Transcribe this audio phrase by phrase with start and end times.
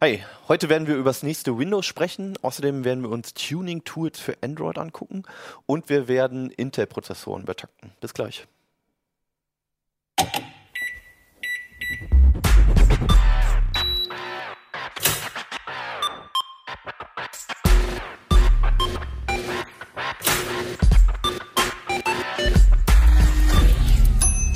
[0.00, 2.36] Hi, heute werden wir über das nächste Windows sprechen.
[2.40, 5.24] Außerdem werden wir uns Tuning-Tools für Android angucken
[5.66, 7.90] und wir werden Intel-Prozessoren betakten.
[8.00, 8.46] Bis gleich.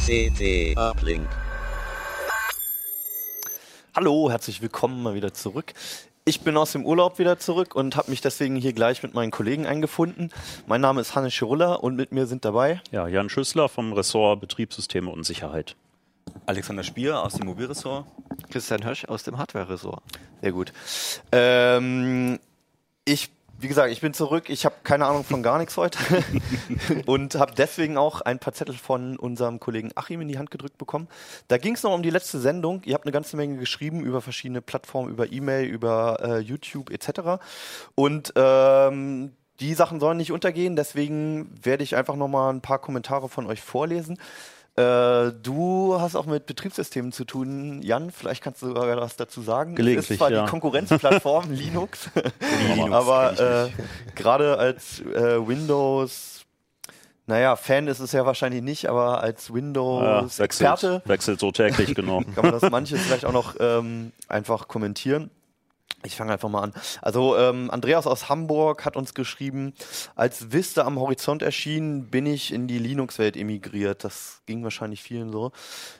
[0.06, 1.41] CT Uplink.
[3.95, 5.75] Hallo, herzlich willkommen mal wieder zurück.
[6.25, 9.30] Ich bin aus dem Urlaub wieder zurück und habe mich deswegen hier gleich mit meinen
[9.30, 10.30] Kollegen eingefunden.
[10.67, 14.40] Mein Name ist Hannes Schirulla und mit mir sind dabei Ja, Jan Schüssler vom Ressort
[14.40, 15.76] Betriebssysteme und Sicherheit.
[16.46, 18.07] Alexander Spier aus dem Mobilressort.
[18.48, 20.03] Christian Hösch aus dem Hardware-Ressort.
[20.40, 20.72] Sehr gut.
[21.31, 22.39] Ähm,
[23.04, 23.31] ich,
[23.62, 24.50] wie gesagt, ich bin zurück.
[24.50, 25.98] Ich habe keine Ahnung von gar nichts heute
[27.07, 30.79] und habe deswegen auch ein paar Zettel von unserem Kollegen Achim in die Hand gedrückt
[30.79, 31.08] bekommen.
[31.46, 32.83] Da ging es noch um die letzte Sendung.
[32.84, 37.42] Ihr habt eine ganze Menge geschrieben über verschiedene Plattformen, über E-Mail, über äh, YouTube etc.
[37.94, 40.75] Und ähm, die Sachen sollen nicht untergehen.
[40.75, 44.19] Deswegen werde ich einfach noch mal ein paar Kommentare von euch vorlesen.
[44.75, 48.11] Äh, du hast auch mit Betriebssystemen zu tun, Jan.
[48.11, 49.75] Vielleicht kannst du sogar was dazu sagen.
[49.75, 50.45] Gelegentlich, Es ist zwar ja.
[50.45, 52.09] die Konkurrenzplattform Linux,
[52.75, 53.70] Linux aber äh,
[54.15, 56.47] gerade als äh, Windows,
[57.27, 61.95] naja, Fan ist es ja wahrscheinlich nicht, aber als Ja, Windows-Experte wechselt, wechselt so täglich,
[61.95, 62.23] genau.
[62.34, 65.31] kann man das manches vielleicht auch noch ähm, einfach kommentieren.
[66.05, 66.72] Ich fange einfach mal an.
[67.00, 69.72] Also ähm, Andreas aus Hamburg hat uns geschrieben,
[70.17, 74.03] als Vista am Horizont erschien, bin ich in die Linux-Welt emigriert.
[74.05, 75.53] Das ging wahrscheinlich vielen so.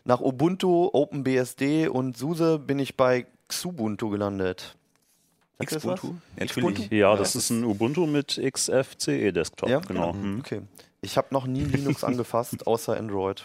[0.05, 4.77] Nach Ubuntu, OpenBSD und SUSE bin ich bei Xubuntu gelandet.
[5.65, 6.15] Xubuntu?
[6.39, 6.71] Xubuntu?
[6.71, 6.91] Natürlich.
[6.91, 9.79] Ja, das ist ein Ubuntu mit XFCE Desktop, Ja?
[9.79, 10.13] genau.
[10.13, 10.41] Hm.
[10.41, 10.63] Okay.
[11.01, 13.45] Ich habe noch nie Linux angefasst, außer Android.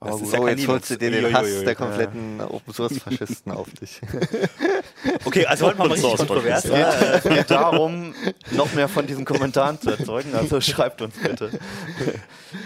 [0.00, 0.26] Aber Das gut.
[0.28, 1.34] ist ja So, kein jetzt holst du dir den.
[1.34, 4.00] Hass der kompletten Open-Source-Faschisten auf dich.
[5.24, 6.64] Okay, also heute mal richtig kontrovers.
[6.64, 8.14] Es geht, es geht darum,
[8.52, 10.34] noch mehr von diesen Kommentaren zu erzeugen.
[10.34, 11.50] Also schreibt uns bitte.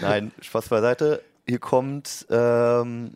[0.01, 1.21] Nein, Spaß beiseite.
[1.47, 3.13] Hier kommt ähm,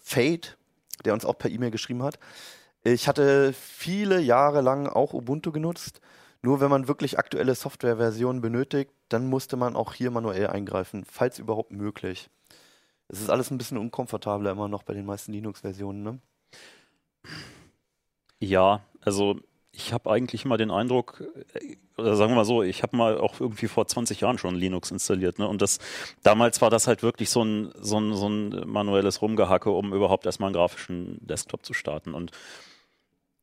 [0.00, 0.56] Fate,
[1.04, 2.18] der uns auch per E-Mail geschrieben hat.
[2.82, 6.00] Ich hatte viele Jahre lang auch Ubuntu genutzt.
[6.42, 11.38] Nur wenn man wirklich aktuelle Softwareversionen benötigt, dann musste man auch hier manuell eingreifen, falls
[11.38, 12.30] überhaupt möglich.
[13.08, 16.02] Es ist alles ein bisschen unkomfortabler immer noch bei den meisten Linux-Versionen.
[16.02, 16.20] Ne?
[18.40, 19.38] Ja, also
[19.72, 21.22] ich habe eigentlich immer den Eindruck,
[21.54, 24.54] äh, oder sagen wir mal so, ich habe mal auch irgendwie vor 20 Jahren schon
[24.54, 25.48] Linux installiert, ne?
[25.48, 25.78] Und das
[26.22, 30.26] damals war das halt wirklich so ein, so ein, so ein manuelles Rumgehacke, um überhaupt
[30.26, 32.14] erstmal einen grafischen Desktop zu starten.
[32.14, 32.32] Und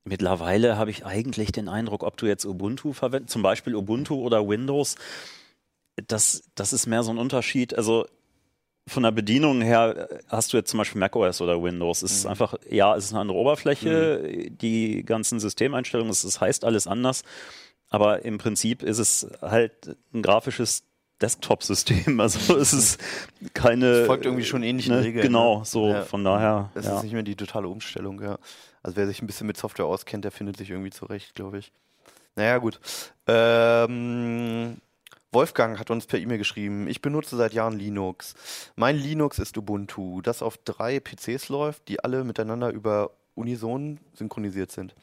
[0.05, 4.47] mittlerweile habe ich eigentlich den Eindruck, ob du jetzt Ubuntu verwendest, zum Beispiel Ubuntu oder
[4.47, 4.95] Windows,
[6.07, 7.75] das, das ist mehr so ein Unterschied.
[7.75, 8.07] Also
[8.87, 12.01] von der Bedienung her äh, hast du jetzt zum Beispiel macOS oder Windows.
[12.01, 16.65] Es ist einfach, ja, es ist eine andere Oberfläche, die ganzen Systemeinstellungen, es es heißt
[16.65, 17.23] alles anders,
[17.89, 20.83] aber im Prinzip ist es halt ein grafisches
[21.21, 22.19] Desktop-System.
[22.19, 23.01] Also es ist
[23.53, 23.85] keine.
[23.87, 25.65] Es folgt irgendwie schon ähnlichen ne, Regeln, Genau, ne?
[25.65, 26.03] so Ja.
[26.03, 26.69] von daher.
[26.75, 26.97] Es ja.
[26.97, 28.37] ist nicht mehr die totale Umstellung, ja.
[28.81, 31.71] Also wer sich ein bisschen mit Software auskennt, der findet sich irgendwie zurecht, glaube ich.
[32.35, 32.79] Naja, gut.
[33.27, 34.77] Ähm,
[35.33, 38.35] Wolfgang hat uns per E-Mail geschrieben, ich benutze seit Jahren Linux.
[38.75, 44.71] Mein Linux ist Ubuntu, das auf drei PCs läuft, die alle miteinander über Unison synchronisiert
[44.71, 44.95] sind.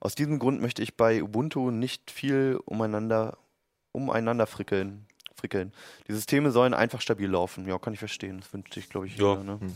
[0.00, 3.38] Aus diesem Grund möchte ich bei Ubuntu nicht viel umeinander,
[3.92, 5.06] umeinander frickeln.
[5.34, 5.72] frickeln.
[6.06, 7.66] Die Systeme sollen einfach stabil laufen.
[7.66, 8.40] Ja, kann ich verstehen.
[8.40, 9.30] Das wünscht sich, glaube ich, Ja.
[9.38, 9.44] jeder.
[9.44, 9.58] Ne?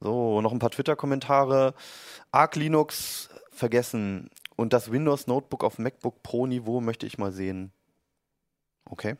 [0.00, 1.74] So, noch ein paar Twitter-Kommentare.
[2.32, 4.30] Arc Linux vergessen.
[4.56, 7.70] Und das Windows Notebook auf MacBook Pro Niveau möchte ich mal sehen.
[8.92, 9.16] Okay.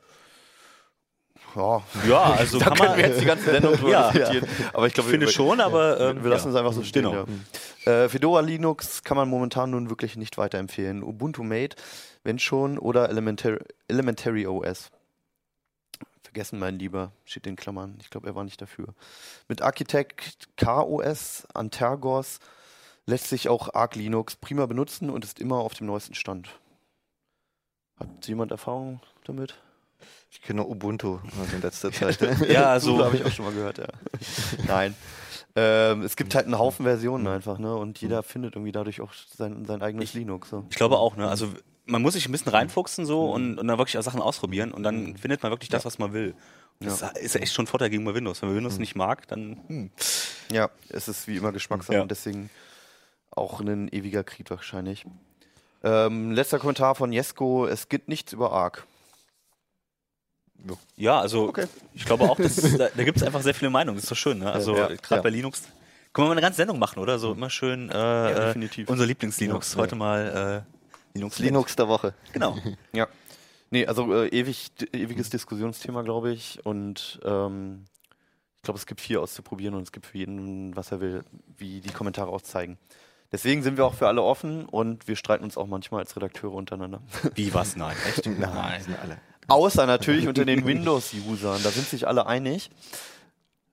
[1.56, 4.10] Ja, Ja, also da kann können man, wir jetzt die ganze Sendung drüber Ja.
[4.10, 4.48] diskutieren.
[4.74, 7.04] Aber ich ich glaube, finde wir, schon, aber ähm, wir lassen es einfach so stehen.
[7.04, 7.24] Genau.
[7.86, 7.92] Ja.
[8.04, 11.02] Äh, Fedora Linux kann man momentan nun wirklich nicht weiterempfehlen.
[11.02, 11.76] Ubuntu Mate,
[12.22, 14.90] wenn schon, oder Elementary, Elementary OS.
[16.22, 17.96] Vergessen, mein Lieber, steht in Klammern.
[18.00, 18.88] Ich glaube, er war nicht dafür.
[19.48, 22.40] Mit Architect KOS, Antergos
[23.06, 26.48] lässt sich auch Arc Linux prima benutzen und ist immer auf dem neuesten Stand.
[27.98, 29.54] Hat jemand Erfahrung damit?
[30.30, 32.20] Ich kenne Ubuntu also in letzter Zeit.
[32.48, 33.86] Ja, also So habe ich auch schon mal gehört, ja.
[34.66, 34.94] Nein.
[35.54, 37.76] Ähm, es gibt halt einen Haufen Versionen einfach, ne?
[37.76, 40.48] Und jeder findet irgendwie dadurch auch sein, sein eigenes Linux.
[40.48, 40.64] So.
[40.70, 41.28] ich glaube auch, ne?
[41.28, 41.48] Also
[41.84, 44.82] man muss sich ein bisschen reinfuchsen so und, und dann wirklich auch Sachen ausprobieren und
[44.82, 46.34] dann findet man wirklich das, was man will.
[46.80, 48.40] Und das ist ja echt schon ein Vorteil gegenüber Windows.
[48.40, 49.90] Wenn man Windows nicht mag, dann hm.
[50.50, 52.02] Ja, es ist wie immer Geschmackssache Ja.
[52.02, 52.48] und deswegen
[53.30, 55.04] auch ein ewiger Krieg wahrscheinlich.
[55.84, 58.86] Ähm, letzter Kommentar von Jesko, es gibt nichts über Arc.
[60.96, 61.66] Ja, also Okay.
[61.94, 63.96] ich glaube auch, dass, da, da gibt es einfach sehr viele Meinungen.
[63.96, 64.50] Das ist doch schön, ne?
[64.52, 65.20] Also Ja, gerade ja.
[65.22, 65.62] bei Linux
[66.12, 67.18] Können wir mal eine ganze Sendung machen, oder?
[67.18, 68.88] So immer schön äh, Ja, definitiv.
[68.88, 69.72] unser Lieblings-Linux.
[69.74, 70.64] Ja, Heute mal
[71.14, 71.38] äh, Linux.
[71.38, 72.14] Linux der Woche.
[72.32, 72.56] Genau.
[72.92, 73.08] Ja.
[73.70, 76.60] Nee, also äh, ewig, ewiges Diskussionsthema, glaube ich.
[76.66, 77.86] Und ähm,
[78.56, 81.24] ich glaube, es gibt viel auszuprobieren und es gibt für jeden, was er will,
[81.56, 82.76] wie die Kommentare auch zeigen.
[83.32, 86.52] Deswegen sind wir auch für alle offen und wir streiten uns auch manchmal als Redakteure
[86.52, 87.00] untereinander.
[87.34, 87.74] Wie was?
[87.76, 87.96] Nein.
[88.06, 88.26] Echt?
[88.26, 89.16] Nein, sind alle.
[89.48, 91.62] Außer natürlich unter den Windows-Usern.
[91.62, 92.70] Da sind sich alle einig.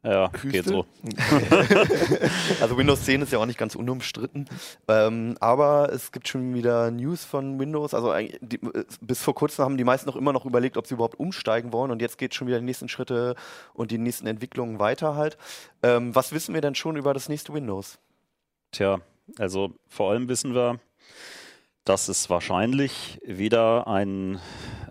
[0.01, 0.85] Ja, geht so.
[2.61, 4.47] Also Windows 10 ist ja auch nicht ganz unumstritten.
[4.87, 7.93] Ähm, aber es gibt schon wieder News von Windows.
[7.93, 10.87] Also eigentlich die, äh, bis vor kurzem haben die meisten noch immer noch überlegt, ob
[10.87, 11.91] sie überhaupt umsteigen wollen.
[11.91, 13.35] Und jetzt geht schon wieder die nächsten Schritte
[13.73, 15.37] und die nächsten Entwicklungen weiter halt.
[15.83, 17.99] Ähm, was wissen wir denn schon über das nächste Windows?
[18.71, 19.01] Tja,
[19.37, 20.79] also vor allem wissen wir,
[21.89, 24.39] dass es wahrscheinlich wieder ein,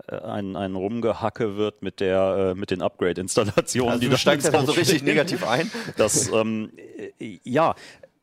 [0.08, 4.18] äh, ein, ein Rumgehacke wird mit, der, äh, mit den Upgrade-Installationen, Also die du da
[4.18, 5.70] steigst ja drauf so richtig negativ ein.
[5.96, 6.72] Das, ähm,
[7.20, 7.76] äh, ja,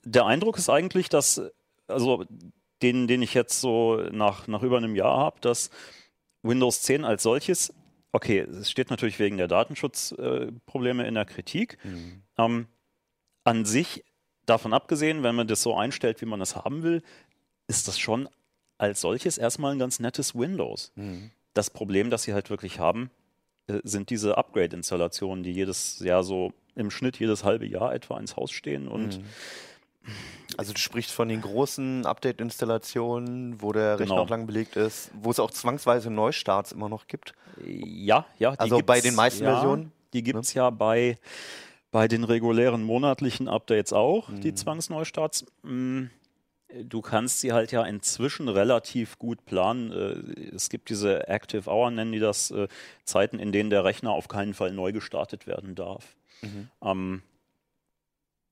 [0.04, 1.42] der Eindruck ist eigentlich, dass,
[1.88, 2.26] also
[2.82, 5.70] den, den ich jetzt so nach, nach über einem Jahr habe, dass
[6.44, 7.74] Windows 10 als solches,
[8.12, 11.78] okay, es steht natürlich wegen der Datenschutzprobleme äh, in der Kritik.
[12.38, 12.68] Ähm,
[13.46, 14.04] an sich,
[14.46, 17.04] davon abgesehen, wenn man das so einstellt, wie man es haben will,
[17.68, 18.28] ist das schon
[18.78, 20.92] als solches erstmal ein ganz nettes Windows.
[21.54, 23.10] Das Problem, das sie halt wirklich haben,
[23.68, 28.36] äh, sind diese Upgrade-Installationen, die jedes Jahr so im Schnitt jedes halbe Jahr etwa ins
[28.36, 29.22] Haus stehen und
[30.58, 34.22] Also du sprichst von den großen Update-Installationen, wo der Rechner Genau.
[34.24, 37.34] auch lang belegt ist, wo es auch zwangsweise Neustarts immer noch gibt.
[37.66, 38.52] Ja, ja.
[38.52, 39.84] die Also bei den meisten ja, Versionen?
[39.86, 39.92] ne?
[40.14, 41.18] Die gibt es ja bei,
[41.92, 44.56] bei den regulären monatlichen Updates auch, die Mhm.
[44.56, 45.46] Zwangsneustarts.
[46.84, 49.92] Du kannst sie halt ja inzwischen relativ gut planen.
[49.92, 52.68] Äh, Es gibt diese Active Hour, nennen die das, äh,
[53.06, 56.16] Zeiten, in denen der Rechner auf keinen Fall neu gestartet werden darf.
[56.42, 56.70] Mhm.
[56.84, 57.22] Ähm,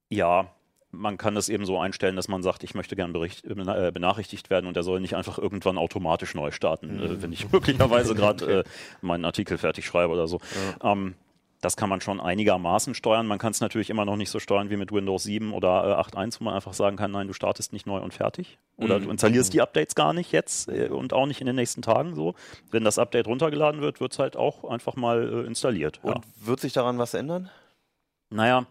[0.09, 0.47] ja,
[0.91, 3.89] man kann das eben so einstellen, dass man sagt, ich möchte gern bericht, äh, bena-
[3.91, 8.13] benachrichtigt werden und er soll nicht einfach irgendwann automatisch neu starten, äh, wenn ich möglicherweise
[8.15, 8.63] gerade äh,
[9.01, 10.39] meinen Artikel fertig schreibe oder so.
[10.83, 11.15] Ähm,
[11.63, 13.25] das kann man schon einigermaßen steuern.
[13.25, 16.15] Man kann es natürlich immer noch nicht so steuern wie mit Windows 7 oder äh,
[16.15, 18.57] 8.1, wo man einfach sagen kann, nein, du startest nicht neu und fertig.
[18.77, 21.81] Oder du installierst die Updates gar nicht jetzt äh, und auch nicht in den nächsten
[21.81, 22.36] Tagen so.
[22.71, 26.00] Wenn das Update runtergeladen wird, wird es halt auch einfach mal äh, installiert.
[26.04, 26.13] ja.
[26.13, 27.50] Und wird sich daran was ändern?
[28.30, 28.66] Naja,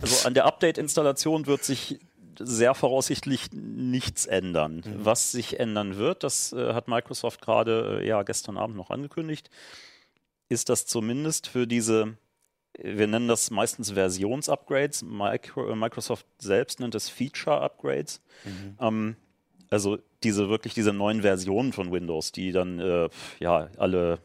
[0.00, 1.98] also an der Update-Installation wird sich
[2.38, 4.82] sehr voraussichtlich nichts ändern.
[4.96, 9.50] Was sich ändern wird, das äh, hat Microsoft gerade äh, ja gestern Abend noch angekündigt,
[10.48, 12.16] ist das zumindest für diese,
[12.78, 18.20] wir nennen das meistens Versionsupgrades, äh, Microsoft selbst nennt es Feature-Upgrades.
[18.80, 19.16] Ähm,
[19.70, 23.08] also diese wirklich diese neuen Versionen von Windows, die dann äh,
[23.40, 24.20] ja alle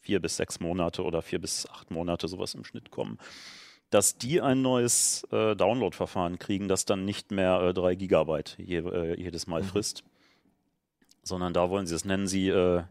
[0.00, 3.18] vier bis sechs Monate oder vier bis acht Monate sowas im Schnitt kommen,
[3.90, 8.78] dass die ein neues äh, Download-Verfahren kriegen, das dann nicht mehr äh, drei Gigabyte je,
[8.78, 10.02] äh, jedes Mal frisst,
[11.22, 12.82] sondern da wollen sie, das nennen sie äh,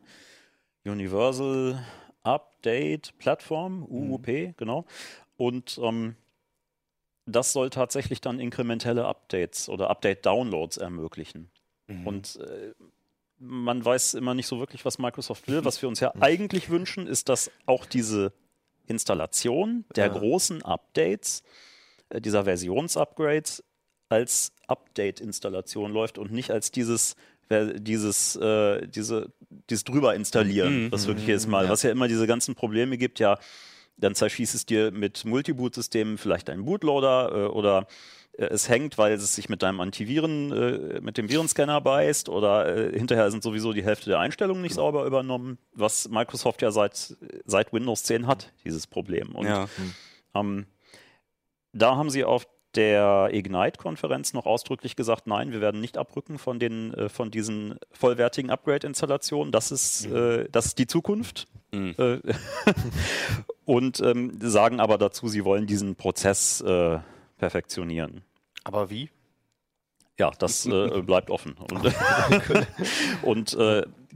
[0.86, 1.84] Universal
[2.24, 4.86] Update Platform, UUP, genau.
[5.38, 6.16] Und ähm,
[7.26, 11.50] das soll tatsächlich dann inkrementelle Updates oder Update-Downloads ermöglichen.
[12.06, 12.74] Und äh,
[13.38, 15.66] man weiß immer nicht so wirklich, was Microsoft will.
[15.66, 18.32] Was wir uns ja eigentlich wünschen, ist, dass auch diese
[18.88, 20.14] Installation der Ja.
[20.14, 21.44] großen Updates,
[22.10, 23.64] äh, dieser Versionsupgrades
[24.10, 27.16] als Update-Installation läuft und nicht als dieses
[27.80, 29.32] dieses, äh, diese,
[29.70, 30.92] dieses drüber installieren, Mhm.
[30.92, 33.38] das wirklich jedes Mal, was ja immer diese ganzen Probleme gibt, ja,
[33.98, 37.86] dann zerschießt es dir mit Multiboot-Systemen vielleicht deinen Bootloader äh, oder
[38.38, 42.76] äh, es hängt, weil es sich mit deinem Antiviren, äh, mit dem Virenscanner beißt oder
[42.94, 47.16] äh, hinterher sind sowieso die Hälfte der Einstellungen nicht sauber übernommen, was Microsoft ja seit,
[47.46, 49.36] seit Windows 10 hat, dieses Problem.
[49.36, 49.68] Und Ja.
[50.34, 50.66] ähm,
[51.74, 56.60] da haben sie auf der Ignite-Konferenz noch ausdrücklich gesagt, nein, wir werden nicht abrücken von
[56.60, 59.52] den äh, von diesen vollwertigen Upgrade-Installationen.
[59.52, 61.48] Das ist äh, das ist die Zukunft.
[61.72, 61.96] Mhm.
[61.98, 62.20] Äh,
[63.66, 67.00] und ähm, sagen aber dazu, sie wollen diesen Prozess äh,
[67.38, 68.22] perfektionieren.
[68.64, 69.10] Aber wie?
[70.20, 71.56] Ja, das äh, bleibt offen.
[73.24, 73.58] Und, und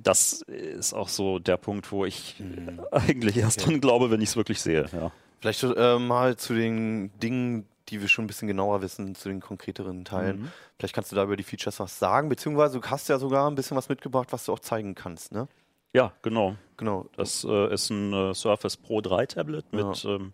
[0.05, 4.29] das ist auch so der Punkt, wo ich äh, eigentlich erst dran glaube, wenn ich
[4.29, 4.85] es wirklich sehe.
[4.91, 5.11] Ja.
[5.39, 9.41] Vielleicht äh, mal zu den Dingen, die wir schon ein bisschen genauer wissen, zu den
[9.41, 10.41] konkreteren Teilen.
[10.41, 10.51] Mhm.
[10.77, 13.55] Vielleicht kannst du da über die Features was sagen, beziehungsweise du hast ja sogar ein
[13.55, 15.47] bisschen was mitgebracht, was du auch zeigen kannst, ne?
[15.95, 16.57] ja, genau.
[16.75, 17.07] Genau.
[17.15, 20.33] Das äh, ist ein äh, Surface Pro 3 Tablet mit ähm,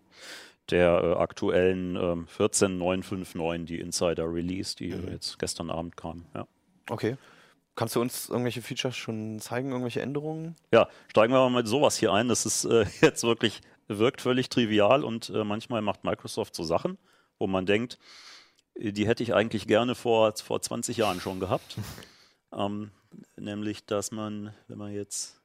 [0.70, 6.24] der äh, aktuellen ähm, 14959, die Insider Release, die äh, jetzt gestern Abend kam.
[6.34, 6.48] Ja.
[6.90, 7.16] Okay.
[7.76, 10.56] Kannst du uns irgendwelche Features schon zeigen, irgendwelche Änderungen?
[10.72, 12.26] ja, steigen wir mal mit sowas hier ein.
[12.26, 16.98] Das ist äh, jetzt wirklich, wirkt völlig trivial und äh, manchmal macht Microsoft so Sachen,
[17.42, 17.98] wo man denkt,
[18.76, 21.76] äh, die hätte ich eigentlich gerne vor, vor 20 Jahren schon gehabt.
[22.56, 22.92] ähm,
[23.36, 25.40] nämlich, dass man, wenn man jetzt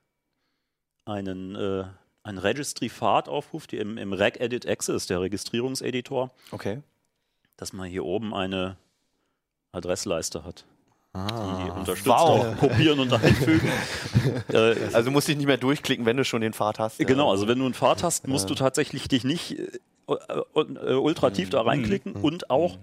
[1.05, 1.85] einen, äh,
[2.23, 6.81] einen Registry-Pfad aufruft, die im, im Regedit Access, der Registrierungseditor, Okay.
[7.57, 8.77] dass man hier oben eine
[9.71, 10.65] Adressleiste hat.
[11.15, 12.45] Die unterstützt wow.
[12.45, 13.71] auch Kopieren und Einfügen.
[14.49, 16.99] äh, Also musst dich nicht mehr durchklicken, wenn du schon den Pfad hast.
[16.99, 19.79] Genau, also wenn du einen Pfad hast, musst du tatsächlich dich nicht äh,
[20.53, 22.77] ultra tief da reinklicken und auch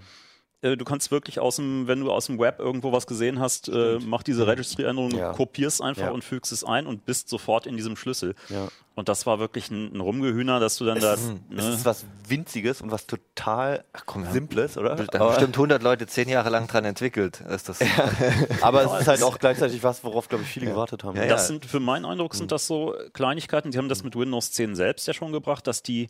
[0.63, 3.69] äh, du kannst wirklich aus dem, wenn du aus dem Web irgendwo was gesehen hast,
[3.69, 5.33] äh, mach diese Registry-Änderung, Ja.
[5.33, 6.11] kopierst einfach Ja.
[6.11, 8.35] und fügst es ein und bist sofort in diesem Schlüssel.
[8.49, 8.69] Ja.
[8.95, 11.15] Und das war wirklich ein, ein Rumgehühner, dass du dann da.
[11.15, 14.25] Es Ne, ist was Winziges und was total komm.
[14.33, 14.95] Simples, oder?
[14.95, 17.43] Da haben bestimmt 100 Leute zehn Jahre lang dran entwickelt.
[17.43, 17.81] Ist das
[18.63, 21.17] Aber es ist halt auch gleichzeitig was, worauf, glaube ich, viele gewartet haben.
[21.17, 24.53] Ja, Das sind für meinen Eindruck sind das so Kleinigkeiten, die haben das mit Windows
[24.53, 26.09] 10 selbst ja schon gebracht, dass die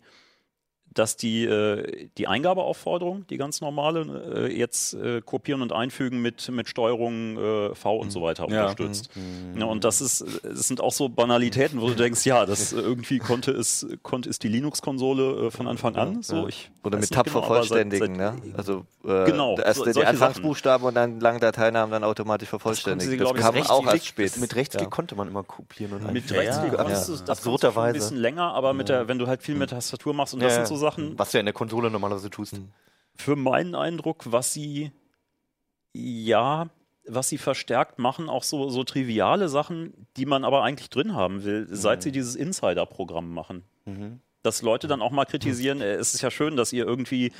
[0.95, 6.49] dass die, äh, die Eingabeaufforderung, die ganz normale, äh, jetzt äh, kopieren und einfügen mit,
[6.49, 8.61] mit Steuerung äh, V und so weiter Ja.
[8.69, 9.09] unterstützt.
[9.57, 13.19] Ja, und das ist, das sind auch so Banalitäten, wo du denkst, ja, das irgendwie
[13.19, 16.23] konnte es, konnte es die Linux-Konsole äh, von Anfang an.
[16.23, 18.53] So, ich Oder mit Tab genau, aber vervollständigen, seit- ne?
[18.57, 23.09] Also äh, Genau, erst so- die Anfangsbuchstaben und dann lange Dateinamen dann automatisch vervollständigt.
[23.09, 24.37] sie, Das, glaub ich, kam Mit auch erst Rechtsklick- spät.
[24.41, 24.89] Mit Rechtsklick Ja.
[24.89, 26.39] konnte man immer kopieren und Mit einfügen.
[26.39, 27.15] Rechtsklick Ja, konntest ja.
[27.17, 30.13] du das schon ein bisschen länger, aber mit der, wenn du halt viel mit Tastatur
[30.13, 32.61] machst und das sind so Sachen, Was du ja in der Konsole normalerweise tust.
[33.15, 34.91] für meinen Eindruck, was sie
[35.93, 36.67] ja,
[37.07, 41.43] was sie verstärkt machen, auch so, so triviale Sachen, die man aber eigentlich drin haben
[41.43, 43.63] will, seit sie dieses Insider-Programm machen.
[44.43, 47.31] Dass Leute dann auch mal kritisieren, äh, es ist ja schön, dass ihr irgendwie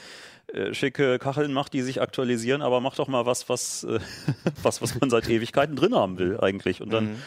[0.48, 4.00] äh, schicke Kacheln macht, die sich aktualisieren, aber macht doch mal was, was, äh,
[4.64, 6.82] was, was man seit Ewigkeiten drin haben will eigentlich.
[6.82, 7.22] Und dann,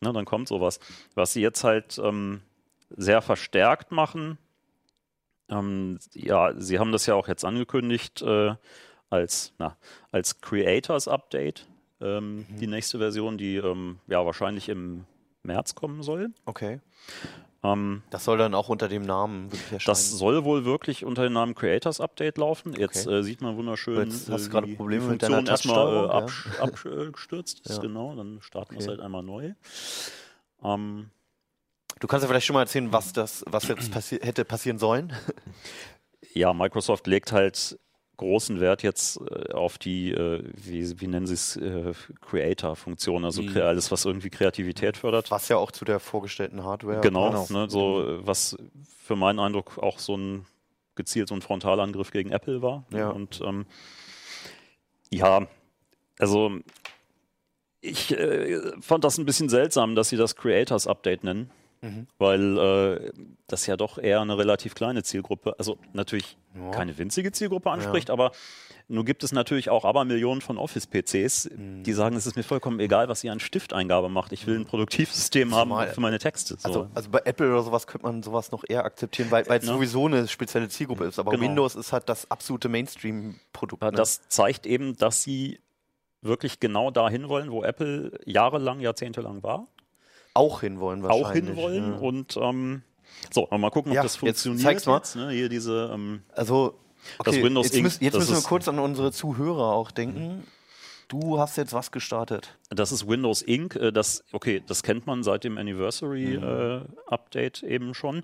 [0.00, 0.80] na, dann kommt sowas.
[1.14, 2.42] Was sie jetzt halt ähm,
[2.90, 4.38] sehr verstärkt machen,
[5.48, 8.54] ähm, ja, sie haben das ja auch jetzt angekündigt äh,
[9.10, 9.76] als, na,
[10.10, 11.66] als Creators Update,
[12.00, 15.04] ähm, die nächste Version, die ähm, ja wahrscheinlich im
[15.42, 16.30] März kommen soll.
[16.46, 16.80] Okay.
[17.62, 19.92] Ähm, Das soll dann auch unter dem Namen wirklich erscheinen.
[19.92, 22.74] das soll wohl wirklich unter dem Namen Creators Update laufen.
[22.74, 23.18] Jetzt Okay.
[23.18, 25.90] äh, sieht man wunderschön, Jetzt hast du äh, gerade Probleme die mit deiner erstmal äh,
[25.90, 27.70] Touchsteuerung, absch abgestürzt ist.
[27.76, 27.82] Ja.
[27.82, 28.90] Genau, dann starten wir es Okay.
[28.96, 29.52] halt einmal neu.
[30.62, 31.10] Ähm,
[32.04, 35.10] du kannst ja vielleicht schon mal erzählen, was das, was jetzt passi hätte passieren sollen.
[36.34, 37.78] ja, Microsoft legt halt
[38.18, 43.40] großen Wert jetzt äh, auf die, äh, wie, wie nennen sie es, äh, Creator-Funktion, also
[43.40, 45.30] kre- alles, was irgendwie Kreativität fördert.
[45.30, 47.50] Was ja auch zu der vorgestellten Hardware Genau, passt.
[47.50, 48.54] Ne, so was
[49.02, 50.44] für meinen Eindruck auch so ein
[50.96, 52.84] gezielt so ein Frontalangriff gegen Apple war.
[52.92, 53.08] Ja.
[53.08, 53.64] Und ähm,
[55.10, 55.46] ja,
[56.18, 56.58] also
[57.80, 61.50] ich äh, fand das ein bisschen seltsam, dass sie das Creators Update nennen,
[61.84, 62.06] Mhm.
[62.18, 63.12] weil äh,
[63.46, 66.70] das ja doch eher eine relativ kleine Zielgruppe, also natürlich Ja.
[66.70, 68.32] keine winzige Zielgruppe anspricht, aber
[68.88, 71.82] nun gibt es natürlich auch Abermillionen von Office-PCs, Mhm.
[71.84, 74.32] die sagen, es ist mir vollkommen egal, was ihr an Stifteingabe macht.
[74.32, 76.56] Ich will ein Produktivsystem haben Zumal- für meine Texte.
[76.58, 76.68] So.
[76.68, 79.60] Also, also bei Apple oder sowas könnte man sowas noch eher akzeptieren, weil es Ja.
[79.74, 81.18] sowieso eine spezielle Zielgruppe ist.
[81.18, 81.42] Aber Genau.
[81.44, 83.82] Windows ist halt das absolute Mainstream-Produkt.
[83.82, 83.96] Aber ne?
[83.96, 85.60] das zeigt eben, dass sie
[86.22, 89.66] wirklich genau dahin wollen, wo Apple jahrelang, jahrzehntelang war,
[90.34, 91.26] auch hinwollen wahrscheinlich.
[91.26, 91.92] auch hinwollen.
[91.94, 91.98] Ja.
[91.98, 92.82] Und ähm,
[93.32, 94.62] so, mal gucken, ob Ja, das jetzt funktioniert.
[94.62, 94.96] zeig's mal.
[94.98, 95.30] Jetzt, ne?
[95.30, 96.74] Hier diese, ähm, Also,
[97.18, 99.90] Das okay, Windows jetzt, Ink, müssen- jetzt das müssen wir kurz an unsere Zuhörer auch
[99.90, 100.44] denken.
[101.08, 102.56] Du hast jetzt was gestartet.
[102.70, 103.76] das ist Windows Inc.
[103.76, 105.58] Äh, Das, okay, das kennt man seit dem Mhm.
[105.58, 108.22] Anniversary-Update eben schon.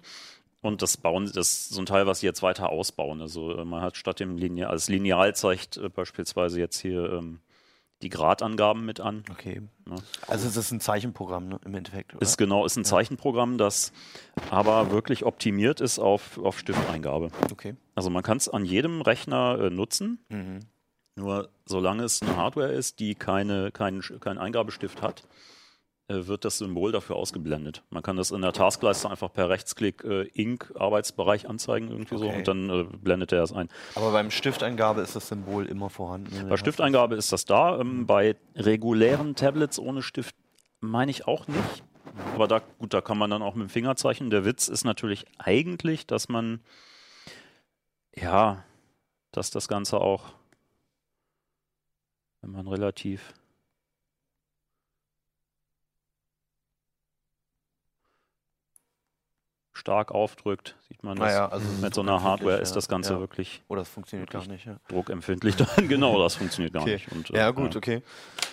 [0.63, 3.23] Und das bauen, das ist so ein Teil, was sie jetzt weiter ausbauen.
[3.23, 7.41] Also äh, man hat statt dem Lineal, als Lineal zeigt äh, beispielsweise jetzt hier ähm,
[8.03, 9.25] die Gradangaben mit an.
[9.31, 9.61] Okay.
[9.89, 9.97] Ja.
[10.27, 12.15] Also es ist ein Zeichenprogramm ne, im Endeffekt.
[12.15, 12.23] Oder?
[12.23, 13.93] Ist genau, ist ein Zeichenprogramm, das
[14.51, 17.31] aber wirklich optimiert ist auf, auf Stifteingabe.
[17.53, 17.77] okay.
[17.95, 20.61] Also man kann es an jedem Rechner äh, nutzen, Mhm.
[21.17, 25.25] nur solange es eine Hardware ist, die keine, keinen, keinen Eingabestift hat,
[26.27, 27.83] wird das Symbol dafür ausgeblendet.
[27.91, 32.27] Man kann das in der Taskleiste einfach per Rechtsklick äh, Ink Arbeitsbereich anzeigen irgendwie so
[32.27, 32.39] Okay.
[32.39, 33.69] und dann äh, blendet er es ein.
[33.95, 36.49] Aber beim Stifteingabe ist das Symbol immer vorhanden.
[36.49, 37.79] Bei Stifteingabe ist das da.
[37.79, 40.35] Ähm, bei regulären Tablets ohne Stift
[40.81, 41.85] meine ich auch nicht.
[42.35, 44.31] Aber da, gut, da kann man dann auch mit dem Finger zeichnen.
[44.31, 46.61] Der Witz ist natürlich eigentlich, dass man,
[48.17, 48.65] ja,
[49.33, 50.25] dass das Ganze auch,
[52.41, 53.33] wenn man relativ
[59.81, 61.29] stark aufdrückt, sieht man das.
[61.29, 63.21] Naja, also Mit so einer Hardware ist das Ganze ja.
[63.21, 64.67] wirklich Oder das funktioniert gar nicht.
[64.67, 65.57] Ja, druckempfindlich.
[65.57, 66.95] Dann genau, das funktioniert gar Okay.
[66.95, 67.11] nicht.
[67.13, 68.03] Und, äh, ja gut, okay.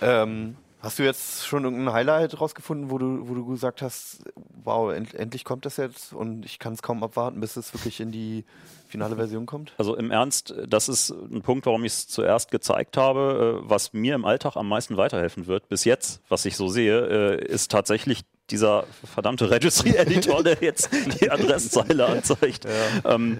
[0.01, 4.23] Ähm, Hast du jetzt schon irgendein Highlight rausgefunden, wo du, wo du gesagt hast,
[4.63, 7.99] wow, end, endlich kommt das jetzt und ich kann es kaum abwarten, bis es wirklich
[7.99, 8.45] in die
[8.87, 9.73] finale Version kommt?
[9.79, 13.93] Also im Ernst, das ist ein Punkt, warum ich es zuerst gezeigt habe, äh, was
[13.93, 15.67] mir im Alltag am meisten weiterhelfen wird.
[15.67, 20.89] Bis jetzt, was ich so sehe, äh, ist tatsächlich dieser verdammte Registry-Editor, der jetzt
[21.21, 22.65] die Adresszeile anzeigt.
[23.05, 23.39] Ähm,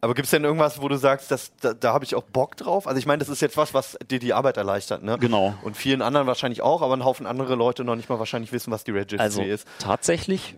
[0.00, 2.56] Aber gibt es denn irgendwas, wo du sagst, dass, da, da habe ich auch Bock
[2.56, 2.86] drauf?
[2.88, 5.16] Also ich meine, das ist jetzt was, was dir die Arbeit erleichtert, ne?
[5.18, 5.54] Genau.
[5.62, 8.72] Und vielen anderen wahrscheinlich auch, aber ein Haufen andere Leute noch nicht mal wahrscheinlich wissen,
[8.72, 9.66] was die Registry Also ist.
[9.78, 10.56] tatsächlich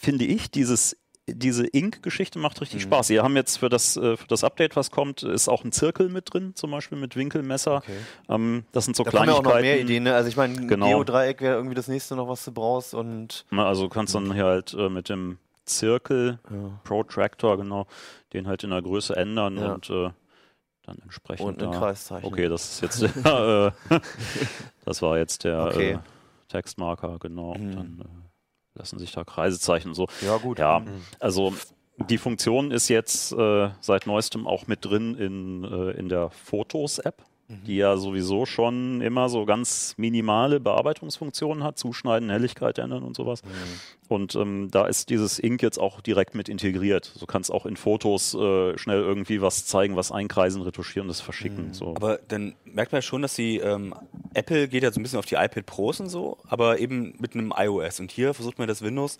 [0.00, 2.88] finde ich, dieses, diese Ink-Geschichte macht richtig Mhm.
[2.88, 3.08] Spaß.
[3.08, 6.08] Wir haben jetzt für das, äh, für das Update, was kommt, ist auch ein Zirkel
[6.10, 7.82] mit drin, zum Beispiel mit Winkelmesser.
[8.28, 9.56] Ähm, das sind so Da kommen ja auch Kleinigkeiten.
[9.56, 10.14] noch mehr Ideen, ne?
[10.14, 10.86] Also ich meine, ein Genau.
[10.88, 14.32] Geodreieck wäre irgendwie das nächste noch, was du brauchst und Na, Also du kannst dann
[14.34, 16.38] hier halt äh, mit dem Zirkel,
[16.84, 17.86] Protractor, genau,
[18.34, 19.72] den halt in der Größe ändern Ja.
[19.72, 20.10] und äh,
[20.82, 21.78] dann entsprechend und einen da.
[21.78, 22.30] Kreis zeichnen.
[22.30, 24.00] Okay, das ist jetzt der, äh,
[24.84, 25.92] das war jetzt der Okay.
[25.92, 25.98] äh,
[26.48, 27.54] Textmarker, genau.
[27.54, 27.72] Mhm.
[27.74, 28.23] Dann äh,
[28.74, 30.06] lassen sich da Kreise zeichnen so.
[30.20, 30.58] Ja, gut.
[30.58, 31.02] Ja, Mhm.
[31.20, 31.54] also
[32.10, 37.24] die Funktion ist jetzt äh, seit neuestem auch mit drin in, äh, in der Fotos-App,
[37.46, 37.64] Mhm.
[37.66, 43.42] die ja sowieso schon immer so ganz minimale Bearbeitungsfunktionen hat, zuschneiden, Helligkeit ändern und sowas.
[43.42, 43.48] Mhm.
[44.08, 47.12] Und ähm, da ist dieses Ink jetzt auch direkt mit integriert.
[47.20, 51.74] Du kannst auch in Fotos äh, schnell irgendwie was zeigen, was einkreisen, retuschieren, das verschicken.
[51.74, 51.94] So.
[51.96, 53.94] Aber dann merkt man ja schon, dass die ähm,
[54.32, 57.34] Apple geht ja so ein bisschen auf die iPad Pros und so, aber eben mit
[57.34, 58.00] einem iOS.
[58.00, 59.18] Und hier versucht man das Windows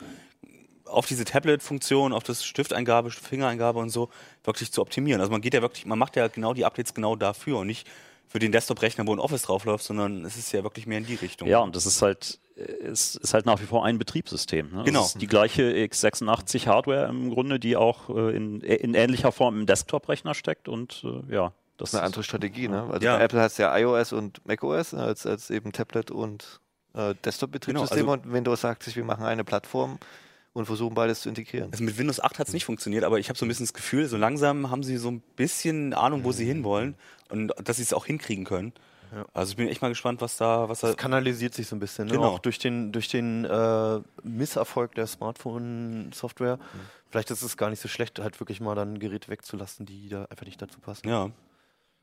[0.87, 4.09] auf diese Tablet-Funktion, auf das Stifteingabe, Fingereingabe und so
[4.45, 5.21] wirklich zu optimieren.
[5.21, 7.87] Also man geht ja wirklich, man macht ja genau die Updates genau dafür und nicht
[8.35, 11.14] für den Desktop-Rechner, wo ein Office draufläuft, sondern es ist ja wirklich mehr in die
[11.14, 11.47] Richtung.
[11.47, 14.73] Ja, und das ist halt, äh, es ist halt nach wie vor ein Betriebssystem.
[14.73, 14.83] Ne?
[14.83, 15.03] Genau.
[15.03, 19.61] Das ist die gleiche x86 Hardware im Grunde, die auch äh, in, in ähnlicher Form
[19.61, 22.83] im Desktop-Rechner steckt und äh, ja, das Das ist eine andere Strategie, ne?
[22.91, 23.19] Also Ja.
[23.19, 26.59] bei Apple hast du ja iOS und macOS ne, als, als eben Tablet und
[26.95, 30.00] äh, Desktop-Betriebssystem Genau, also- und Windows sagt sich, wir machen eine Plattform
[30.55, 31.69] und versuchen beides zu integrieren.
[31.73, 33.75] Also mit Windows 8 hat es nicht funktioniert, aber ich habe so ein bisschen das
[33.75, 36.95] Gefühl, so langsam haben sie so ein bisschen Ahnung, wo sie hinwollen
[37.29, 38.73] und dass sie es auch hinkriegen können.
[39.33, 40.89] Also ich bin echt mal gespannt, was da, was da.
[40.89, 42.15] Das kanalisiert sich so ein bisschen, ne?
[42.15, 42.29] Genau.
[42.29, 46.59] auch durch den, durch den äh, Misserfolg der Smartphone-Software.
[47.11, 50.25] Vielleicht ist es gar nicht so schlecht, halt wirklich mal dann Geräte wegzulassen, die da
[50.25, 51.09] einfach nicht dazu passen.
[51.09, 51.31] Ja.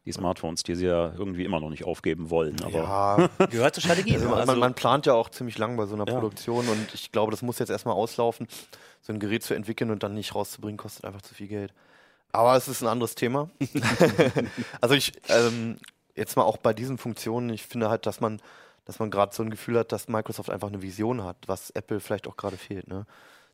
[0.06, 2.62] Die Smartphones, die sie ja irgendwie immer noch nicht aufgeben wollen.
[2.64, 4.16] Aber Ja, Gehört zur Strategie.
[4.16, 4.36] also, ne?
[4.36, 6.14] man, man, man plant ja auch ziemlich lang bei so einer Ja.
[6.14, 8.48] Produktion und ich glaube, das muss jetzt erstmal auslaufen.
[9.02, 11.74] So ein Gerät zu entwickeln und dann nicht rauszubringen, kostet einfach zu viel Geld.
[12.32, 13.50] Aber es ist ein anderes Thema.
[14.82, 15.78] also ich, ähm,
[16.16, 18.42] jetzt mal auch bei diesen Funktionen, ich finde halt, dass man,
[18.86, 22.00] dass man gerade so ein Gefühl hat, dass Microsoft einfach eine Vision hat, was Apple
[22.00, 22.88] vielleicht auch gerade fehlt.
[22.88, 23.06] Ne?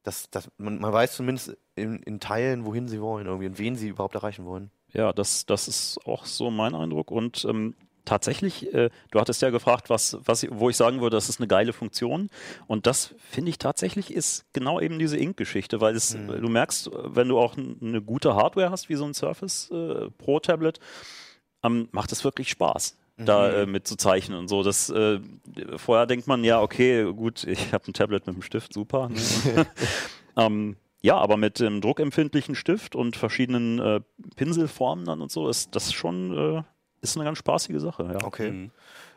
[0.03, 3.75] Dass, dass man, man weiß zumindest in, in Teilen, wohin sie wollen irgendwie und wen
[3.75, 4.71] sie überhaupt erreichen wollen.
[4.93, 7.11] Ja, das, das ist auch so mein Eindruck.
[7.11, 7.75] Und ähm,
[8.07, 11.47] tatsächlich, äh, du hattest ja gefragt, was, was, wo ich sagen würde, das ist eine
[11.47, 12.29] geile Funktion.
[12.65, 17.27] Und das finde ich tatsächlich ist genau eben diese Ink-Geschichte, weil es, du merkst, wenn
[17.27, 20.79] du auch eine gute Hardware hast, wie so ein Surface äh, Pro Tablet,
[21.63, 22.97] ähm, macht es wirklich Spaß.
[23.19, 24.61] Da äh, mit zu zeichnen und so.
[24.61, 25.19] Das, äh,
[25.77, 29.09] vorher denkt man ja, okay, gut, ich habe ein Tablet mit einem Stift, super.
[29.09, 29.65] Ne?
[30.37, 34.01] ähm, ja, aber mit dem druckempfindlichen Stift und verschiedenen äh,
[34.35, 36.63] Pinselformen dann und so ist das schon äh,
[37.01, 38.17] ist eine ganz spaßige Sache.
[38.19, 38.25] Ja.
[38.25, 38.51] Okay.
[38.51, 38.71] Mhm.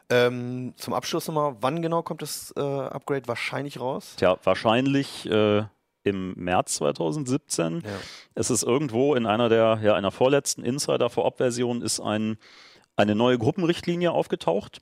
[0.08, 4.14] Ähm, zum Abschluss nochmal, wann genau kommt das äh, Upgrade wahrscheinlich raus?
[4.16, 5.64] Tja, wahrscheinlich äh,
[6.04, 7.80] im März 2017.
[7.80, 7.90] Ja.
[8.36, 12.38] Es ist irgendwo in einer der, ja, einer vorletzten Insider-Vorab-Version ist ein,
[12.94, 14.80] eine neue Gruppenrichtlinie aufgetaucht,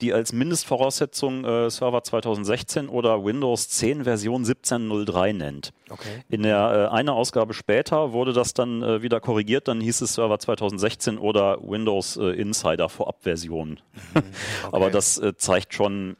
[0.00, 5.72] die als Mindestvoraussetzung äh, Server 2016 oder Windows 10 Version 17.03 nennt.
[5.88, 6.24] Okay.
[6.28, 10.14] In der äh, eine Ausgabe später wurde das dann äh, wieder korrigiert, dann hieß es
[10.14, 13.80] Server 2016 oder Windows äh, Insider Vorab-Version.
[14.72, 16.16] Aber das äh, zeigt schon,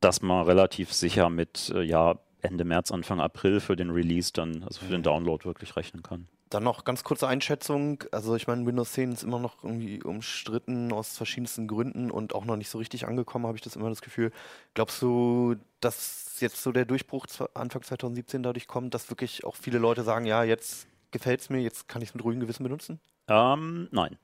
[0.00, 4.62] dass man relativ sicher mit äh, ja, Ende März, Anfang April für den Release dann,
[4.64, 6.28] also für den Download wirklich rechnen kann.
[6.54, 8.04] Dann noch ganz kurze Einschätzung.
[8.12, 12.44] Also ich meine, Windows 10 ist immer noch irgendwie umstritten aus verschiedensten Gründen und auch
[12.44, 14.30] noch nicht so richtig angekommen, habe ich das immer das Gefühl.
[14.74, 19.78] Glaubst du, dass jetzt so der Durchbruch Anfang 2017 dadurch kommt, dass wirklich auch viele
[19.78, 23.00] Leute sagen, ja, jetzt gefällt es mir, jetzt kann ich es mit ruhigem Gewissen benutzen?
[23.26, 24.16] Ähm, nein.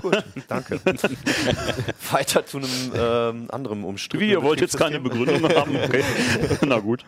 [0.00, 0.80] Gut, danke.
[2.10, 5.00] Weiter zu einem ähm, anderen umstrittenen Wie, ihr wollt jetzt keine.
[5.00, 5.76] Begründung haben?
[5.76, 6.02] Okay.
[6.66, 7.04] Na gut.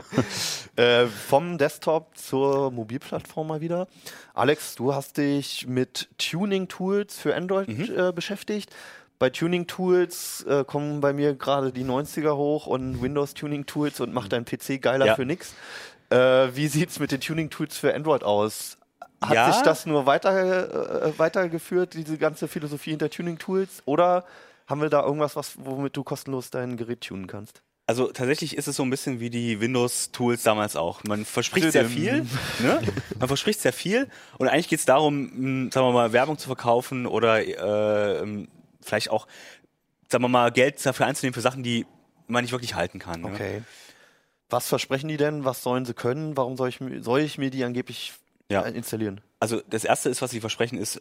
[0.77, 3.89] Äh, vom Desktop zur Mobilplattform mal wieder.
[4.35, 8.71] Alex, du hast dich mit Tuning-Tools für Android äh, beschäftigt.
[9.19, 14.45] Bei Tuning-Tools äh, kommen bei mir gerade die 90er hoch und Windows-Tuning-Tools und macht dein
[14.45, 15.15] PC geiler Ja.
[15.17, 15.53] für nix.
[16.11, 18.79] Äh, wie sieht's mit den Tuning-Tools für Android aus?
[19.23, 19.53] Hat Ja.
[19.53, 23.83] sich das nur weiter, äh, weitergeführt, diese ganze Philosophie hinter Tuning-Tools?
[23.85, 24.25] Oder
[24.67, 27.63] haben wir da irgendwas, was, womit du kostenlos dein Gerät tunen kannst?
[27.87, 31.03] Also tatsächlich ist es so ein bisschen wie die Windows-Tools damals auch.
[31.05, 32.25] Man verspricht sehr viel,
[32.61, 32.81] ne?
[33.19, 34.07] Man verspricht sehr viel
[34.39, 35.25] und eigentlich geht es darum,
[35.65, 38.47] mh, sagen wir mal, Werbung zu verkaufen oder äh, ähm,
[38.81, 39.27] vielleicht auch,
[40.09, 41.85] sagen wir mal, Geld dafür einzunehmen für Sachen, die
[42.29, 43.23] man nicht wirklich halten kann.
[43.23, 43.27] Ne?
[43.27, 43.63] Okay.
[44.51, 45.45] Was versprechen die denn?
[45.45, 46.37] Was sollen sie können?
[46.37, 48.13] Warum soll ich, soll ich mir die angeblich
[48.51, 48.63] Ja.
[48.63, 49.21] äh, installieren?
[49.39, 51.01] Also das erste ist, was sie versprechen, ist, äh,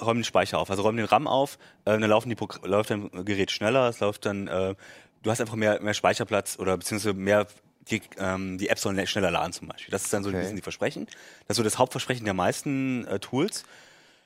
[0.00, 0.70] räumen den Speicher auf.
[0.70, 4.00] Also räumen den RAM auf, äh, dann laufen die Progr läuft dein Gerät schneller, es
[4.00, 4.74] läuft dann, äh,
[5.22, 7.46] du hast einfach mehr, mehr Speicherplatz oder beziehungsweise mehr,
[7.90, 9.92] die, ähm, die Apps sollen schneller laden zum Beispiel.
[9.92, 10.42] Das ist dann so ein Okay.
[10.42, 11.06] bisschen die Versprechen.
[11.46, 13.64] Das ist so das Hauptversprechen der meisten äh, Tools.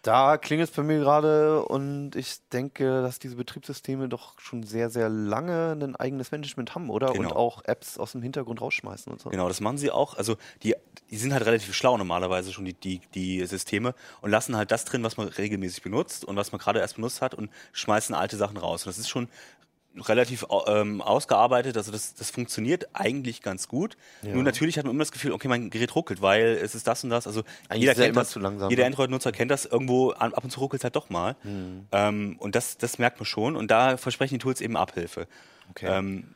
[0.02, 4.90] Da klingelt es bei mir gerade und ich denke, dass diese Betriebssysteme doch schon sehr,
[4.90, 7.12] sehr lange ein eigenes Management haben, oder?
[7.12, 7.28] Genau.
[7.28, 9.30] Und auch Apps aus dem Hintergrund rausschmeißen und so.
[9.30, 10.16] Genau, das machen sie auch.
[10.16, 10.74] Also die,
[11.08, 14.84] die sind halt relativ schlau normalerweise schon, die, die, die Systeme, und lassen halt das
[14.84, 18.36] drin, was man regelmäßig benutzt und was man gerade erst benutzt hat und schmeißen alte
[18.36, 18.84] Sachen raus.
[18.84, 19.28] Und das ist schon
[19.96, 23.96] relativ ähm, ausgearbeitet, also das, das funktioniert eigentlich ganz gut.
[24.22, 27.04] Nur natürlich hat man immer das Gefühl, okay, mein Gerät ruckelt, weil es ist das
[27.04, 27.26] und das.
[27.26, 28.86] Also Eigentlich jeder er kennt das, zu langsam, jeder ne?
[28.86, 31.36] Android-Nutzer kennt das, irgendwo ab und zu ruckelt es halt doch mal.
[31.92, 35.26] Ähm, und das, das merkt man schon und da versprechen die Tools eben Abhilfe.
[35.70, 35.86] Okay.
[35.88, 36.34] Ähm,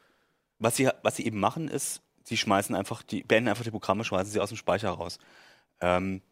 [0.59, 4.05] was sie, was sie eben machen, ist, sie schmeißen einfach die, beenden einfach die Programme,
[4.05, 5.19] schmeißen sie aus dem Speicher raus.
[5.81, 6.23] Ähm,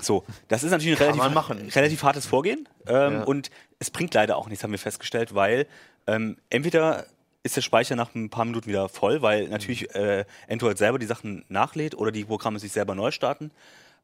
[0.00, 3.22] so, das ist natürlich ein relativ, relativ hartes Vorgehen ähm, Ja.
[3.24, 5.66] und es bringt leider auch nichts, haben wir festgestellt, weil
[6.08, 7.06] ähm, entweder
[7.44, 11.06] ist der Speicher nach ein paar Minuten wieder voll, weil natürlich äh, Android selber die
[11.06, 13.52] Sachen nachlädt oder die Programme sich selber neu starten.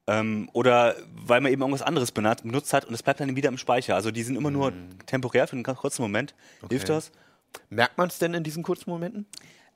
[0.07, 3.49] Ähm, oder weil man eben irgendwas anderes benut- benutzt hat und es bleibt dann wieder
[3.49, 3.95] im Speicher.
[3.97, 4.73] Also die sind immer nur
[5.07, 6.35] temporär für einen ganz kurzen Moment.
[6.69, 7.11] Hilft das?
[7.71, 9.27] Merkt man es denn in diesen kurzen Momenten?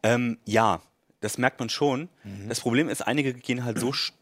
[0.02, 0.80] Ähm, ja,
[1.20, 2.08] das merkt man schon.
[2.48, 3.92] Das Problem ist, einige gehen halt so,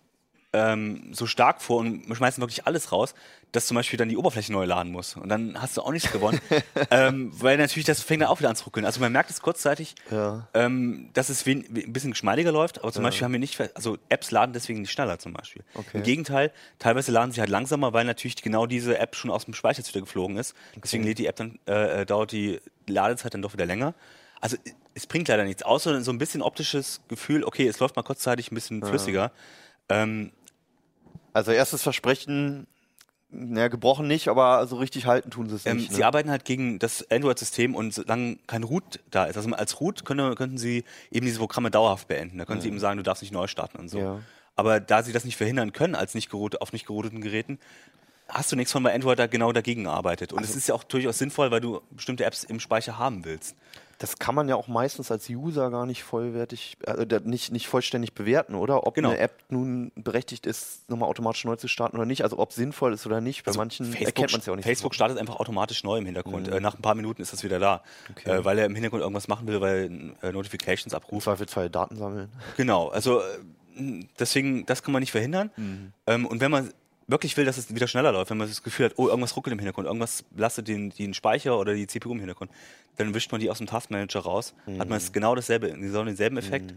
[0.57, 3.15] ähm, so stark vor und schmeißen wirklich alles raus,
[3.53, 5.17] dass zum Beispiel dann die Oberfläche neu laden muss.
[5.17, 6.41] Und dann hast du auch nichts gewonnen.
[6.91, 8.85] ähm, weil natürlich das fängt dann auch wieder an zu ruckeln.
[8.87, 10.49] Also man merkt es kurzzeitig, Ja.
[10.55, 14.31] ähm, dass es ein bisschen geschmeidiger läuft, aber zum Beispiel haben wir nicht, also Apps
[14.31, 15.63] laden deswegen nicht schneller zum Beispiel.
[15.75, 15.99] Okay.
[15.99, 19.55] Im Gegenteil, teilweise laden sie halt langsamer, weil natürlich genau diese App schon aus dem
[19.55, 20.55] Speicher wieder geflogen ist.
[20.83, 23.95] Deswegen lädt die App dann, äh, äh, dauert die Ladezeit dann doch wieder länger.
[24.41, 24.57] Also
[24.95, 28.51] es bringt leider nichts, außer so ein bisschen optisches Gefühl, okay, es läuft mal kurzzeitig
[28.51, 29.33] ein bisschen flüssiger.
[29.89, 30.33] Ähm,
[31.37, 32.67] Also erstes Versprechen,
[33.29, 35.93] naja, gebrochen nicht, aber so richtig halten tun sie es Ähm, nicht.
[35.93, 36.07] Sie ne?
[36.07, 40.35] arbeiten halt gegen das Android-System und solange kein Root da ist, also als Root können,
[40.35, 42.39] könnten Sie eben diese Programme dauerhaft beenden.
[42.39, 43.99] Da können Sie eben sagen, du darfst nicht neu starten und so.
[43.99, 44.23] Ja.
[44.55, 47.59] Aber da Sie das nicht verhindern können als nicht geroot, auf nicht gerouteten Geräten,
[48.29, 50.33] hast du nichts von, weil Android da genau dagegen arbeitet.
[50.33, 53.27] Und es Also ist ja auch durchaus sinnvoll, weil du bestimmte Apps im Speicher haben
[53.27, 53.57] willst.
[53.99, 58.13] Das kann man ja auch meistens als User gar nicht vollwertig, äh, nicht, nicht vollständig
[58.13, 58.87] bewerten, oder?
[58.87, 59.09] Ob Genau.
[59.11, 62.23] eine App nun berechtigt ist, nochmal automatisch neu zu starten oder nicht.
[62.23, 63.45] Also ob sinnvoll ist oder nicht.
[63.45, 64.67] Bei manchen erkennt man es ja auch nicht.
[64.67, 66.49] Facebook startet einfach automatisch neu im Hintergrund.
[66.49, 68.31] Äh, nach ein paar Minuten ist das wieder da, Okay.
[68.31, 71.25] äh, weil er im Hintergrund irgendwas machen will, weil äh, Notifications abruft.
[71.25, 72.29] Zweifelsfall Daten sammeln.
[72.57, 75.51] Genau, also äh, deswegen, das kann man nicht verhindern.
[75.57, 75.93] Mhm.
[76.07, 76.71] Ähm, und wenn man
[77.07, 79.53] wirklich will, dass es wieder schneller läuft, wenn man das Gefühl hat, oh, irgendwas ruckelt
[79.53, 82.51] im Hintergrund, irgendwas belastet den, den Speicher oder die CPU im Hintergrund,
[82.97, 86.37] dann wischt man die aus dem Taskmanager raus, hat man es genau dasselbe, genau denselben
[86.37, 86.75] Effekt.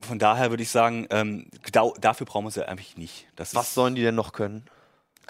[0.00, 1.46] Von daher würde ich sagen, ähm,
[2.00, 3.26] dafür brauchen wir es ja eigentlich nicht.
[3.36, 4.64] Das Was ist, sollen die denn noch können?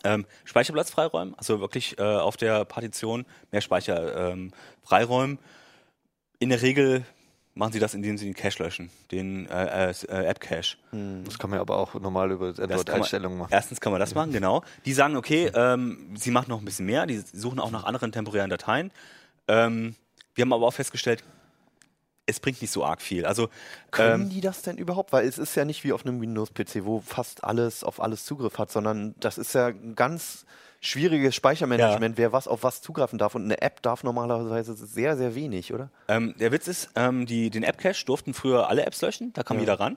[0.05, 5.38] ähm, Speicherplatz freiräumen, also wirklich äh, auf der Partition mehr Speicher ähm, freiräumen.
[6.38, 7.05] In der Regel
[7.59, 10.77] machen sie das, indem sie den Cache löschen, den äh, äh, äh, App-Cache.
[11.25, 13.53] Das kann man aber auch normal über Android-Einstellungen machen.
[13.53, 14.62] Erstens kann man das machen, genau.
[14.85, 18.12] Die sagen, okay, ähm, sie machen noch ein bisschen mehr, die suchen auch nach anderen
[18.12, 18.92] temporären Dateien.
[19.49, 19.97] Ähm,
[20.35, 21.25] wir haben aber auch festgestellt,
[22.27, 23.25] es bringt nicht so arg viel.
[23.27, 23.49] Also
[23.90, 25.12] Können ähm, die das denn überhaupt?
[25.12, 28.59] Weil es ist ja nicht wie auf einem Windows-PC, wo fast alles auf alles Zugriff
[28.59, 30.44] hat, sondern das ist ja ganz
[30.80, 33.34] schwieriges Speichermanagement, wer was auf was zugreifen darf.
[33.34, 35.90] Und eine App darf normalerweise sehr, sehr wenig, oder?
[36.08, 39.56] ähm, der Witz ist, ähm, die, den App-Cache durften früher alle Apps löschen, da kam
[39.56, 39.62] Ja.
[39.62, 39.96] jeder ran.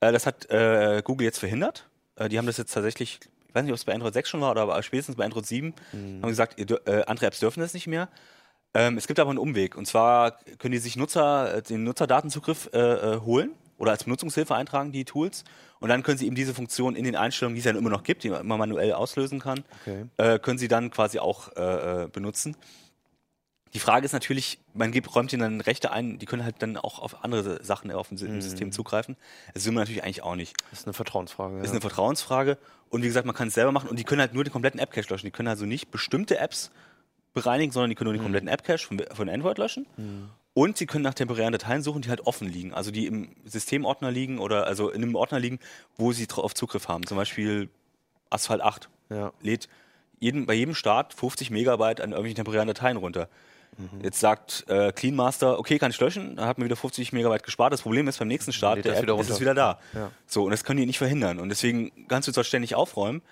[0.00, 1.88] Äh, das hat äh, Google jetzt verhindert.
[2.16, 4.40] Äh, die haben das jetzt tatsächlich, ich weiß nicht, ob es bei Android 6 schon
[4.40, 7.74] war oder aber spätestens bei Android 7, haben gesagt, ihr, äh, andere Apps dürfen das
[7.74, 8.08] nicht mehr.
[8.74, 9.76] Ähm, es gibt aber einen Umweg.
[9.76, 13.50] Und zwar können die sich Nutzer, äh, den Nutzerdatenzugriff äh, holen
[13.82, 15.42] oder als Benutzungshilfe eintragen, die Tools.
[15.80, 18.04] Und dann können sie eben diese Funktion in den Einstellungen, die es ja immer noch
[18.04, 20.04] gibt, die man manuell auslösen kann, Okay.
[20.18, 22.56] äh, können sie dann quasi auch äh, äh, benutzen.
[23.74, 26.76] Die Frage ist natürlich, man gibt, räumt ihnen dann Rechte ein, die können halt dann
[26.76, 29.16] auch auf andere Sachen auf dem im System zugreifen.
[29.52, 30.54] Das will man natürlich eigentlich auch nicht.
[30.70, 31.56] Das ist eine Vertrauensfrage.
[31.56, 32.58] Das ist eine Vertrauensfrage.
[32.88, 34.78] Und wie gesagt, man kann es selber machen und die können halt nur den kompletten
[34.78, 35.26] App-Cache löschen.
[35.26, 36.70] Die können also nicht bestimmte Apps
[37.34, 39.86] bereinigen, sondern die können nur den kompletten App-Cache von, von Android löschen.
[40.54, 42.74] Und sie können nach temporären Dateien suchen, die halt offen liegen.
[42.74, 45.58] Also die im Systemordner liegen oder also in einem Ordner liegen,
[45.96, 47.06] wo sie drauf Zugriff haben.
[47.06, 47.70] Zum Beispiel
[48.28, 49.32] Asphalt 8 ja.
[49.40, 49.68] lädt
[50.20, 53.28] jeden, bei jedem Start 50 Megabyte an irgendwelchen temporären Dateien runter.
[54.02, 57.42] Jetzt sagt äh, Clean Master, okay, kann ich löschen, dann hat man wieder 50 Megabyte
[57.42, 57.72] gespart.
[57.72, 59.78] Das Problem ist, beim nächsten Start der App wieder ist es wieder da.
[59.94, 60.10] Ja.
[60.26, 61.38] So, und das können die nicht verhindern.
[61.38, 63.22] Und deswegen kannst du zwar ständig aufräumen,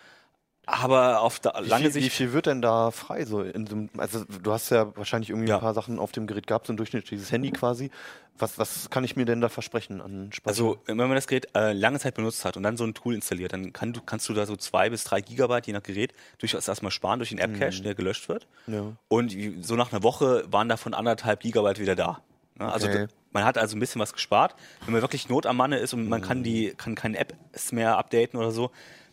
[0.73, 3.25] aber auf Wie lange wie Sicht viel wird denn da frei?
[3.25, 5.57] So in so also du hast ja wahrscheinlich irgendwie Ja.
[5.57, 7.91] ein paar Sachen auf dem Gerät gehabt, so ein durchschnittliches Handy quasi.
[8.39, 10.49] Was, was kann ich mir denn da versprechen an Speicher?
[10.49, 13.15] Also, wenn man das Gerät äh, lange Zeit benutzt hat und dann so ein Tool
[13.15, 16.15] installiert, dann kann du, kannst du da so zwei bis drei Gigabyte, je nach Gerät,
[16.39, 18.47] durchaus erstmal sparen durch den App-Cache, der gelöscht wird.
[18.67, 18.93] ja.
[19.09, 22.23] Und wie- so nach einer Woche waren davon anderthalb Gigabyte wieder da.
[22.59, 23.09] Ja, Also Okay.
[23.33, 24.55] man hat also ein bisschen was gespart.
[24.87, 27.99] Wenn man wirklich Not am Manne ist und man kann die kann keine Apps mehr
[27.99, 28.71] updaten oder so,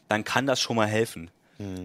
[0.07, 1.29] dann kann das schon mal helfen.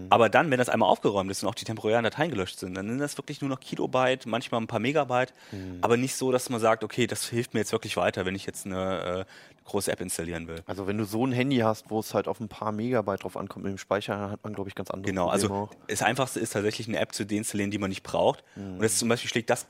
[0.09, 2.87] Aber dann, wenn das einmal aufgeräumt ist und auch die temporären Dateien gelöscht sind, dann
[2.87, 5.33] sind das wirklich nur noch Kilobyte, manchmal ein paar Megabyte,
[5.81, 8.45] aber nicht so, dass man sagt, okay, das hilft mir jetzt wirklich weiter, wenn ich
[8.45, 9.25] jetzt eine, äh,
[9.65, 10.61] große App installieren will.
[10.65, 13.37] Also wenn du so ein Handy hast, wo es halt auf ein paar Megabyte drauf
[13.37, 15.75] ankommt mit dem Speicher, dann hat man, glaube ich, ganz andere Genau, Probleme also auch.
[15.87, 18.43] das Einfachste ist tatsächlich eine App zu deinstallieren, die man nicht braucht.
[18.55, 19.65] Und das zum Beispiel schlägt das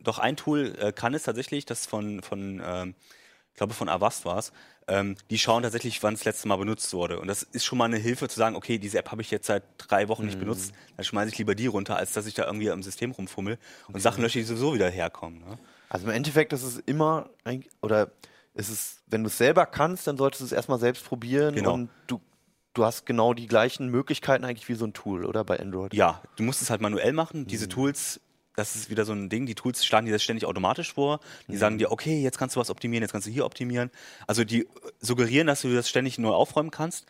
[0.00, 2.94] doch ein Tool äh, kann es tatsächlich, das von, von ähm,
[3.56, 4.52] ich glaube von Avast war es,
[4.86, 7.18] ähm, die schauen tatsächlich, wann es das letzte Mal benutzt wurde.
[7.18, 9.46] Und das ist schon mal eine Hilfe zu sagen, okay, diese App habe ich jetzt
[9.46, 12.44] seit drei Wochen nicht benutzt, dann schmeiße ich lieber die runter, als dass ich da
[12.44, 13.56] irgendwie am System rumfummel
[13.90, 15.38] und Sachen lösche, die sowieso wieder herkommen.
[15.40, 15.58] Ne?
[15.88, 17.30] Also im Endeffekt ist es immer,
[17.80, 18.10] oder
[18.52, 21.72] ist es, wenn du es selber kannst, dann solltest du es erstmal selbst probieren Genau.
[21.72, 22.20] und du,
[22.74, 25.44] du hast genau die gleichen Möglichkeiten eigentlich wie so ein Tool, oder?
[25.44, 25.94] Bei Android.
[25.94, 27.46] Ja, du musst es halt manuell machen.
[27.46, 28.20] Diese Tools,
[28.56, 31.20] das ist wieder so ein Ding, die Tools schlagen dir das ständig automatisch vor.
[31.46, 33.90] Die sagen dir, okay, jetzt kannst du was optimieren, jetzt kannst du hier optimieren.
[34.26, 37.06] Also die äh, suggerieren, dass du das ständig neu aufräumen kannst.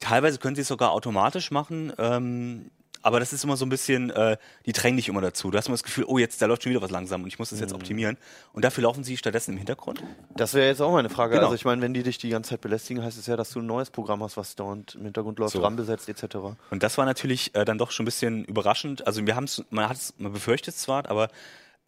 [0.00, 1.92] Teilweise können sie es sogar automatisch machen.
[1.98, 2.70] Ähm,
[3.02, 4.36] aber das ist immer so ein bisschen, äh,
[4.66, 5.50] die drängen dich immer dazu.
[5.50, 7.38] Du hast immer das Gefühl, oh, jetzt, da läuft schon wieder was langsam und ich
[7.38, 8.16] muss das jetzt optimieren.
[8.52, 10.02] Und dafür laufen sie stattdessen im Hintergrund.
[10.36, 11.34] Das wäre jetzt auch meine Frage.
[11.34, 11.44] Genau.
[11.44, 13.60] Also ich meine, wenn die dich die ganze Zeit belästigen, heißt es ja, dass du
[13.60, 15.60] ein neues Programm hast, was dauernd im Hintergrund läuft, So.
[15.62, 16.36] RAM besetzt etc.
[16.70, 19.06] Und das war natürlich äh, dann doch schon ein bisschen überraschend.
[19.06, 21.28] Also wir haben es, man hat es, man befürchtet es zwar, aber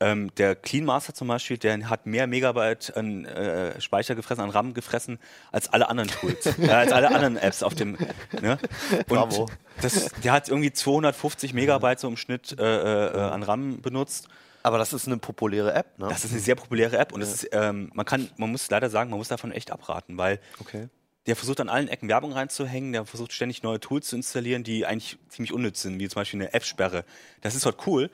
[0.03, 4.51] ähm, der Clean Master zum Beispiel, der hat mehr Megabyte an äh, Speicher gefressen, an
[4.51, 5.19] RAM gefressen,
[5.53, 7.97] als alle anderen Tools, äh, als alle anderen Apps auf dem.
[8.41, 8.59] Ne?
[8.93, 9.49] Und Bravo.
[9.81, 14.29] Das, der hat irgendwie 250 Megabyte so im Schnitt äh, äh, an RAM benutzt.
[14.65, 16.09] Aber das ist eine populäre App, ne?
[16.09, 18.91] Das ist eine sehr populäre App und das ist, ähm, man kann, man muss leider
[18.91, 20.89] sagen, man muss davon echt abraten, weil okay.
[21.27, 24.87] der versucht an allen Ecken Werbung reinzuhängen, der versucht ständig neue Tools zu installieren, die
[24.87, 27.05] eigentlich ziemlich unnütz sind, wie zum Beispiel eine App-Sperre.
[27.41, 28.09] Das ist halt cool,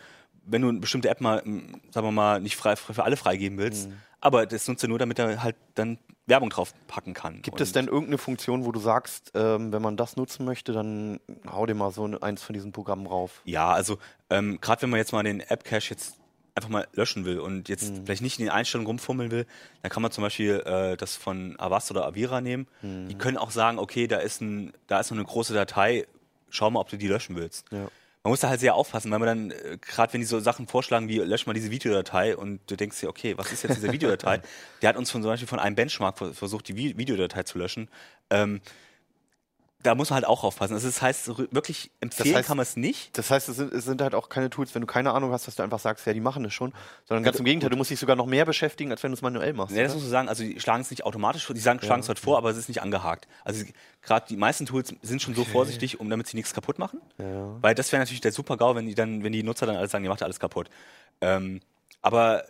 [0.49, 3.59] wenn du eine bestimmte App mal, m, sagen wir mal, nicht frei, für alle freigeben
[3.59, 3.89] willst,
[4.21, 7.41] aber das nutzt er nur, damit er halt dann Werbung drauf packen kann.
[7.43, 11.21] Gibt es denn irgendeine Funktion, wo du sagst, ähm, wenn man das nutzen möchte, dann
[11.51, 13.41] hau dir mal so ein- eins von diesen Programmen rauf?
[13.45, 16.17] Ja, also ähm, gerade wenn man jetzt mal den App-Cache jetzt
[16.55, 19.47] einfach mal löschen will und jetzt vielleicht nicht in den Einstellungen rumfummeln will,
[19.83, 22.67] dann kann man zum Beispiel äh, das von Avast oder Avira nehmen.
[22.83, 26.07] Die können auch sagen, okay, da ist, ein, da ist noch eine große Datei,
[26.51, 27.65] schau mal, ob du die löschen willst.
[27.71, 27.89] Ja.
[28.29, 30.67] Man muss da halt sehr aufpassen, weil man dann, äh, gerade wenn die so Sachen
[30.69, 33.91] vorschlagen wie, lösch mal diese Videodatei und du denkst dir, okay, was ist jetzt diese
[33.91, 34.43] Videodatei?
[34.83, 37.57] Der hat uns von, zum Beispiel von einem Benchmark ver- versucht, die Vi- Videodatei zu
[37.57, 37.89] löschen.
[38.29, 38.61] Ähm,
[39.81, 40.75] da muss man halt auch aufpassen.
[40.75, 43.17] Also das heißt, wirklich empfehlen heißt- kann man es nicht.
[43.17, 45.47] Das heißt, es sind, es sind halt auch keine Tools, wenn du keine Ahnung hast,
[45.47, 46.73] dass du einfach sagst, ja, die machen das schon,
[47.05, 49.23] sondern ganz im Gegenteil, du musst dich sogar noch mehr beschäftigen, als wenn du es
[49.23, 49.77] manuell machst.
[49.77, 52.01] Ja, das muss man sagen, also die schlagen es nicht automatisch vor, die sagen, schlagen
[52.03, 53.29] es halt vor, aber es ist nicht angehakt.
[53.45, 53.65] Also
[54.03, 57.01] gerade die meisten Tools sind schon so vorsichtig, um damit sie nichts kaputt machen.
[57.63, 59.93] Weil das wäre natürlich der super GAU, wenn die dann, wenn die Nutzer dann alles
[59.93, 60.69] sagen, ihr macht alles kaputt.
[61.21, 61.61] Ähm,
[62.03, 62.45] aber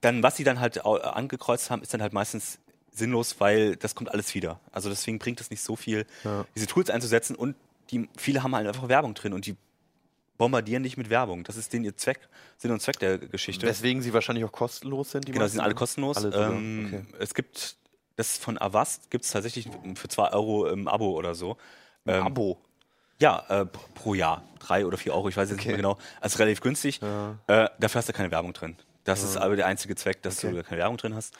[0.00, 2.60] dann, was sie dann halt au- angekreuzt haben, ist dann halt meistens
[2.92, 4.60] sinnlos, weil das kommt alles wieder.
[4.72, 6.06] Also deswegen bringt es nicht so viel,
[6.54, 7.54] diese Tools einzusetzen und
[7.90, 9.56] die, viele haben halt einfach Werbung drin und die
[10.36, 11.42] bombardieren dich mit Werbung.
[11.44, 12.20] Das ist den ihr Zweck,
[12.58, 13.66] Sinn und Zweck der Geschichte.
[13.66, 15.26] Weswegen sie wahrscheinlich auch kostenlos sind.
[15.26, 15.56] Die Genau, meisten?
[15.56, 16.16] sind alle kostenlos.
[16.16, 17.04] Alle ähm, okay.
[17.18, 17.76] Es gibt
[18.16, 21.56] das von Avast gibt es tatsächlich für 2 Euro im Abo oder so.
[22.06, 22.58] Ähm, Abo.
[23.20, 24.42] Ja, äh, pro Jahr.
[24.60, 25.98] Drei oder vier Euro, ich weiß jetzt nicht mehr genau.
[26.20, 27.00] Also relativ günstig.
[27.02, 28.76] Äh, dafür hast du keine Werbung drin.
[29.04, 30.56] Das ist aber der einzige Zweck, dass du Okay.
[30.56, 31.34] da keine Werbung drin hast.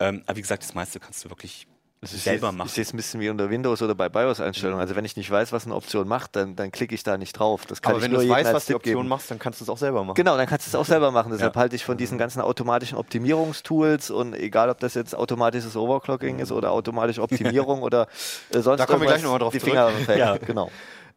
[0.00, 1.66] Ähm, aber wie gesagt, das meiste kannst du wirklich
[2.02, 2.66] ist selber jetzt, machen.
[2.68, 4.78] Ich sehe es ein bisschen wie unter Windows oder bei BIOS-Einstellungen.
[4.80, 7.32] Also wenn ich nicht weiß, was eine Option macht, dann, dann klicke ich da nicht
[7.32, 7.64] drauf.
[7.66, 9.08] Das kann Aber ich wenn du weißt, was die Option geben.
[9.08, 10.14] machst, dann kannst du es auch selber machen.
[10.14, 11.32] Genau, dann kannst du es auch selber machen.
[11.32, 11.60] Deshalb Ja.
[11.60, 16.52] halte ich von diesen ganzen automatischen Optimierungstools und egal, ob das jetzt automatisches Overclocking ist
[16.52, 18.08] oder automatische Optimierung oder
[18.50, 19.72] äh, sonst Da kommen wir gleich irgendwas, noch mal drauf die zurück.
[19.72, 20.18] Finger weg.
[20.18, 20.36] Ja.
[20.36, 20.70] Genau.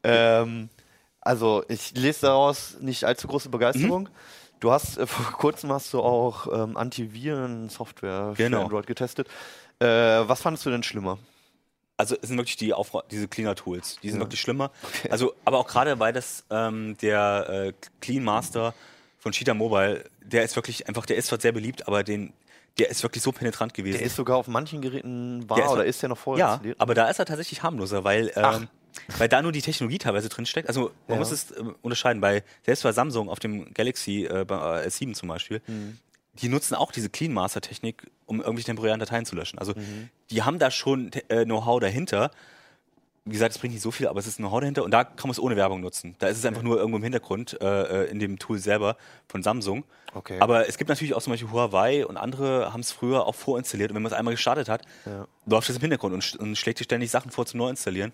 [0.03, 0.69] Ähm,
[1.21, 4.03] also ich lese daraus nicht allzu große Begeisterung.
[4.03, 4.09] Mhm.
[4.59, 8.63] Du hast äh, vor kurzem hast du auch ähm, Antiviren-Software für Genau.
[8.63, 9.27] Android getestet.
[9.79, 11.17] Äh, was fandest du denn schlimmer?
[11.97, 14.25] Also es sind wirklich die Aufra diese Cleaner-Tools, die sind Ja.
[14.25, 14.71] wirklich schlimmer.
[15.09, 18.73] Also, aber auch gerade weil das ähm, der äh, Clean Master
[19.17, 22.31] von Cheetah Mobile, der ist wirklich einfach, der ist zwar sehr beliebt, aber den,
[22.77, 23.97] der ist wirklich so penetrant gewesen.
[23.97, 26.21] Der ist sogar auf manchen Geräten war Der ist oder noch- ist der noch ja,
[26.23, 26.79] vorinstalliert?
[26.79, 28.69] aber da ist er tatsächlich harmloser, weil ähm,
[29.17, 30.67] weil da nur die Technologie teilweise drin steckt.
[30.67, 31.19] Also man Ja.
[31.19, 32.21] muss es äh, unterscheiden.
[32.21, 34.43] Bei selbst bei Samsung auf dem Galaxy äh, äh,
[34.87, 35.97] S7 zum Beispiel, Mhm.
[36.41, 39.59] die nutzen auch diese Clean Master Technik, um irgendwelche temporären Dateien zu löschen.
[39.59, 40.09] Also Mhm.
[40.31, 42.31] die haben da schon äh, Know-how dahinter.
[43.25, 45.27] Wie gesagt, es bringt nicht so viel, aber es ist Know-how dahinter und da kann
[45.27, 46.15] man es ohne Werbung nutzen.
[46.19, 49.43] Da ist es einfach nur irgendwo im Hintergrund äh, äh, in dem Tool selber von
[49.43, 49.83] Samsung.
[50.15, 50.39] Okay.
[50.39, 53.91] Aber es gibt natürlich auch zum Beispiel Huawei und andere haben es früher auch vorinstalliert
[53.91, 55.27] und wenn man es einmal gestartet hat, Ja.
[55.45, 58.13] läuft es im Hintergrund und, sch- und schlägt dir ständig Sachen vor zum Neuinstallieren.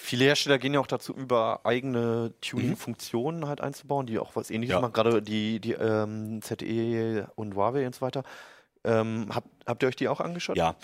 [0.00, 4.74] Viele Hersteller gehen ja auch dazu über, eigene Tuning-Funktionen halt einzubauen, die auch was ähnliches
[4.74, 4.80] Ja.
[4.80, 8.22] machen, gerade die, die ähm, ZTE und Huawei und so weiter.
[8.84, 10.56] Ähm, habt, habt ihr euch die auch angeschaut?
[10.56, 10.76] Ja.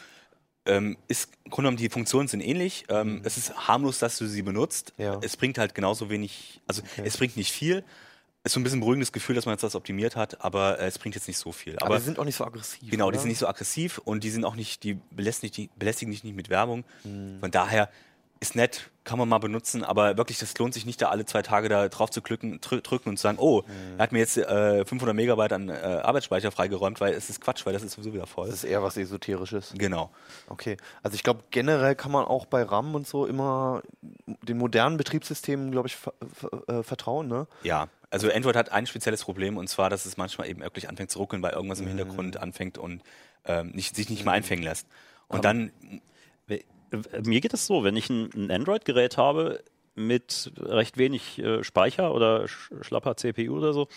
[0.67, 2.87] Ähm, ist, im Grunde genommen, die Funktionen sind ähnlich.
[2.89, 3.23] Ähm, Mhm.
[3.25, 4.93] Es ist harmlos, dass du sie benutzt.
[4.99, 5.19] Ja.
[5.23, 7.85] Es bringt halt genauso wenig, also es bringt nicht viel.
[8.43, 10.79] Es ist so ein bisschen ein beruhigendes Gefühl, dass man jetzt das optimiert hat, aber
[10.81, 11.77] äh, es bringt jetzt nicht so viel.
[11.77, 12.91] Aber, Aber, die sind auch nicht so aggressiv.
[12.91, 13.13] genau, oder?
[13.13, 16.25] die sind nicht so aggressiv und die sind auch nicht, die belästigen dich, belästigen dich
[16.25, 16.85] nicht mit Werbung.
[17.05, 17.39] Mhm.
[17.41, 17.89] Von daher
[18.49, 21.43] ist nett, kann man mal benutzen, aber wirklich, das lohnt sich nicht, da alle zwei
[21.43, 23.99] Tage da drauf zu klicken, drü drücken und zu sagen, oh, Mhm.
[23.99, 27.67] er hat mir jetzt äh, 500 Megabyte an äh, Arbeitsspeicher freigeräumt, weil es ist Quatsch,
[27.67, 28.47] weil das ist sowieso wieder voll.
[28.47, 29.75] Das ist eher was Esoterisches.
[29.77, 30.11] Genau.
[30.49, 30.77] Okay.
[31.03, 33.83] Also ich glaube, generell kann man auch bei RAM und so immer
[34.27, 37.47] den modernen Betriebssystemen, glaube ich, ver ver äh, vertrauen, ne?
[37.63, 41.11] Ja, also Android hat ein spezielles Problem und zwar, dass es manchmal eben wirklich anfängt
[41.11, 41.89] zu ruckeln, weil irgendwas Mhm.
[41.89, 43.03] im Hintergrund anfängt und
[43.45, 44.87] ähm, nicht, sich nicht mehr einfängen lässt.
[45.29, 45.71] Und dann,
[46.49, 46.61] Äh,
[47.25, 49.63] Mir geht es so, wenn ich ein, Android-Gerät habe
[49.95, 53.89] mit recht wenig äh, Speicher oder sch schlapper CPU oder so,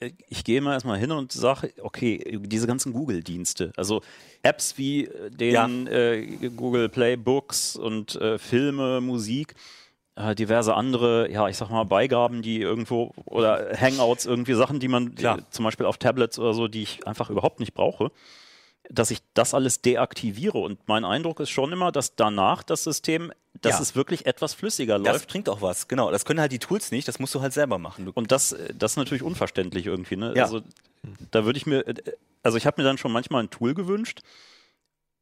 [0.00, 4.02] äh, ich gehe mal erstmal hin und sage, okay, diese ganzen Google-Dienste, also
[4.42, 9.54] Apps wie äh, den äh, Google Play Books und äh, Filme, Musik,
[10.16, 14.88] äh, diverse andere, ja, ich sag mal, Beigaben, die irgendwo oder Hangouts, irgendwie Sachen, die
[14.88, 18.10] man äh, zum Beispiel auf Tablets oder so, die ich einfach überhaupt nicht brauche
[18.94, 20.58] dass ich das alles deaktiviere.
[20.58, 23.80] Und mein Eindruck ist schon immer, dass danach das System, dass Ja.
[23.82, 25.28] es wirklich etwas flüssiger das läuft.
[25.30, 25.88] bringt auch was.
[25.88, 28.08] Genau, das können halt die Tools nicht, das musst du halt selber machen.
[28.08, 30.16] Und das, das ist natürlich unverständlich irgendwie.
[30.16, 30.34] Ne?
[30.36, 30.44] Ja.
[30.44, 30.62] Also
[31.30, 31.94] da würde ich mir, äh,
[32.42, 34.20] also ich habe mir dann schon manchmal ein Tool gewünscht,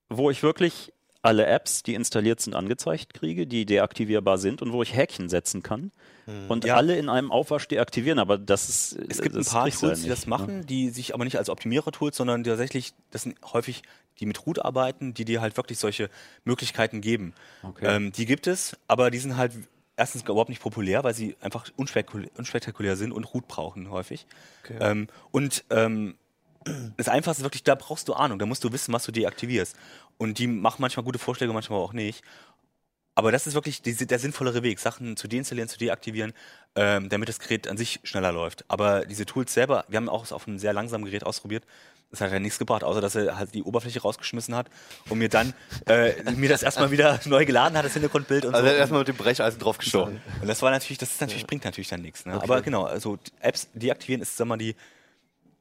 [0.08, 4.82] wo ich wirklich alle Apps, die installiert sind, angezeigt kriege, die deaktivierbar sind und wo
[4.82, 5.90] ich Häkchen setzen kann
[6.48, 6.76] und Ja.
[6.76, 8.18] alle in einem Aufwasch deaktivieren.
[8.18, 10.64] Aber das ist es gibt ein paar Tools, ja die das nicht, machen, Ne?
[10.64, 13.82] die sich aber nicht als Optimierer-Tools, sondern tatsächlich, das sind häufig
[14.18, 16.10] die mit Root arbeiten, die dir halt wirklich solche
[16.44, 17.32] Möglichkeiten geben.
[17.62, 17.86] Okay.
[17.86, 19.52] Ähm, die gibt es, aber die sind halt
[19.96, 24.26] erstens überhaupt nicht populär, weil sie einfach unspekul unspektakulär sind und Root brauchen häufig.
[24.78, 26.16] Ähm, und ähm,
[26.98, 29.74] das Einfachste ist wirklich, da brauchst du Ahnung, da musst du wissen, was du deaktivierst.
[30.20, 32.22] Und die machen manchmal gute Vorschläge, manchmal auch nicht.
[33.14, 36.34] Aber das ist wirklich die, der sinnvollere Weg, Sachen zu deinstallieren, zu deaktivieren,
[36.74, 38.66] ähm, damit das Gerät an sich schneller läuft.
[38.68, 41.64] Aber diese Tools selber, wir haben auch es auf einem sehr langsamen Gerät ausprobiert,
[42.10, 44.66] das hat ja nichts gebracht, außer dass er halt die Oberfläche rausgeschmissen hat
[45.08, 45.54] und mir dann
[45.86, 48.72] äh, mir das erstmal wieder neu geladen hat, das Hintergrundbild und Also so.
[48.72, 49.64] er erstmal mit dem Brecheisen So.
[49.64, 50.20] draufgeschlagen.
[50.42, 52.26] Und das war natürlich, das ist natürlich, bringt natürlich dann nichts.
[52.26, 52.34] Ne?
[52.34, 54.74] Aber genau, also Apps deaktivieren ist, sag mal, die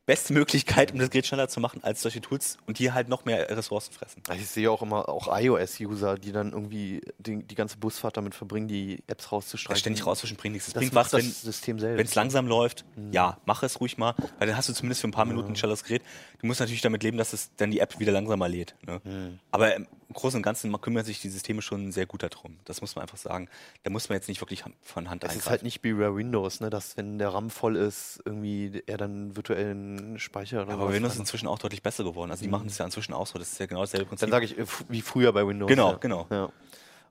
[0.10, 3.26] beste Möglichkeit, um das Gerät schneller zu machen als solche Tools und die halt noch
[3.26, 4.24] mehr Ressourcen fressen.
[4.34, 8.68] Ich sehe auch immer auch iOS-User, die dann irgendwie die, die ganze Busfahrt damit verbringen,
[8.68, 9.76] die Apps rauszustreichen.
[9.76, 10.66] Das ständig rauswischen bringt nichts.
[10.66, 12.00] Das, Das bringt was, das wenn, System selbst.
[12.00, 15.08] Wenn es langsam läuft, ja, mach es ruhig mal, weil dann hast du zumindest für
[15.08, 16.02] ein paar Minuten ein schnelleres Gerät.
[16.40, 18.74] Du musst natürlich damit leben, dass es dann die App wieder langsamer lädt.
[18.88, 19.38] Ne?
[19.52, 22.58] Aber im Großen und Ganzen kümmern sich die Systeme schon sehr gut darum.
[22.66, 23.48] Das muss man einfach sagen.
[23.84, 26.60] Da muss man jetzt nicht wirklich von Hand Es ist halt nicht wie bei Windows,
[26.62, 30.96] ne, dass wenn der RAM voll ist, irgendwie er dann virtuellen Speicher oder aber sowas
[30.96, 32.32] Windows ist inzwischen auch deutlich besser geworden.
[32.32, 33.38] Also die machen es ja inzwischen auch so.
[33.38, 34.30] Das ist ja genau dasselbe Prinzip.
[34.30, 35.70] Dann sage ich äh, wie früher bei Windows.
[35.70, 35.98] Genau, ja.
[35.98, 36.28] genau.
[36.32, 36.50] Ja.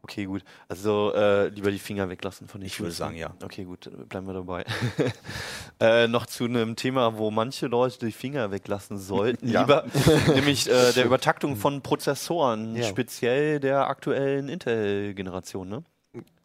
[0.02, 0.42] Okay, gut.
[0.68, 3.34] Also äh, lieber die Finger weglassen von den Ich würde Tools, sagen, ja.
[3.42, 4.64] Okay, gut, bleiben wir dabei.
[5.80, 9.62] äh, noch zu einem Thema, wo manche Leute die Finger weglassen sollten, Ja.
[9.62, 9.84] lieber,
[10.34, 12.84] nämlich äh, der Übertaktung von Prozessoren, Ja.
[12.84, 15.68] speziell der aktuellen Intel-Generation.
[15.68, 15.82] Ne?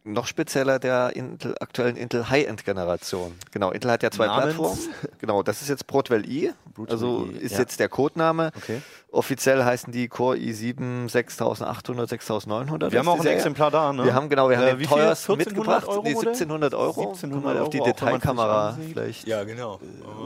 [0.06, 3.32] Noch spezieller der Intel, aktuellen Intel High-End-Generation.
[3.52, 4.54] Genau, Intel hat ja zwei Namens?
[4.54, 4.78] Plattformen.
[5.18, 6.52] Genau, das ist jetzt Broadwell i.
[6.74, 7.60] Broadwell also i, ist ja.
[7.60, 8.52] jetzt der Codename.
[8.54, 8.82] Okay.
[9.10, 12.92] Offiziell heißen die Core i7 6800, 6900.
[12.92, 13.38] Wir haben auch ein Serie.
[13.38, 14.04] Exemplar da, ne?
[14.04, 14.94] Wir haben genau, wir haben Äh, den wie viel?
[14.98, 15.88] teuersten 1400 mitgebracht.
[15.88, 16.28] Euro nee, Modell?
[16.32, 17.00] 1700 Euro.
[17.08, 19.80] 1700 Kann man auf die Euro, Detailkamera vielleicht ja, genau.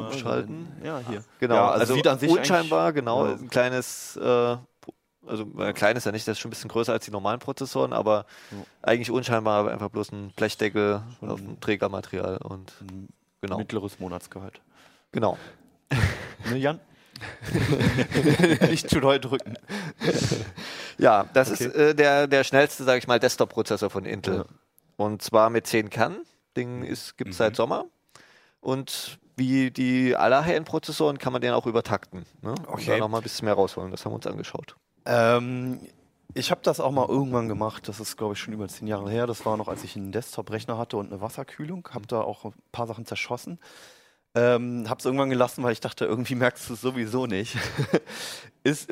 [0.09, 0.67] umschalten.
[0.83, 1.23] Ja, hier.
[1.39, 3.33] Genau, Ja, also, sieht an sich unscheinbar, genau, Ja.
[3.35, 4.57] ein kleines, äh,
[5.29, 7.39] also äh, klein ist ja nicht, das ist schon ein bisschen größer als die normalen
[7.41, 8.27] Prozessoren, aber
[8.83, 12.73] eigentlich unscheinbar, aber einfach bloß ein Blechdeckel auf dem Trägermaterial und
[13.41, 14.61] genau, Mittleres Monatsgehalt.
[15.13, 15.39] genau.
[16.51, 16.81] Ne, Jan?
[18.71, 19.55] Nicht zu doll drücken.
[20.99, 21.65] Ja, das Okay.
[21.67, 24.45] ist äh, der, der schnellste, sage ich mal, Desktop-Prozessor von Intel.
[24.97, 26.23] Und zwar mit 10 Kernen.
[26.57, 26.83] Ding
[27.17, 27.87] gibt es seit Sommer.
[28.61, 32.25] Und wie die aller High-End-Prozessoren kann man den auch übertakten.
[32.43, 32.51] Ne?
[32.51, 32.87] Und Okay.
[32.93, 33.91] da nochmal ein bisschen mehr rausholen.
[33.91, 34.77] Das haben wir uns angeschaut.
[35.09, 35.81] Ähm,
[36.35, 37.89] Ich habe das auch mal irgendwann gemacht.
[37.89, 39.27] Das ist, glaube ich, schon über zehn Jahre her.
[39.27, 41.89] Das war noch, als ich einen Desktop-Rechner hatte und eine Wasserkühlung.
[41.93, 43.59] Habe da auch ein paar Sachen zerschossen.
[44.35, 47.57] Ähm, habe es irgendwann gelassen, weil ich dachte, irgendwie merkst du es sowieso nicht.
[48.65, 48.91] ist,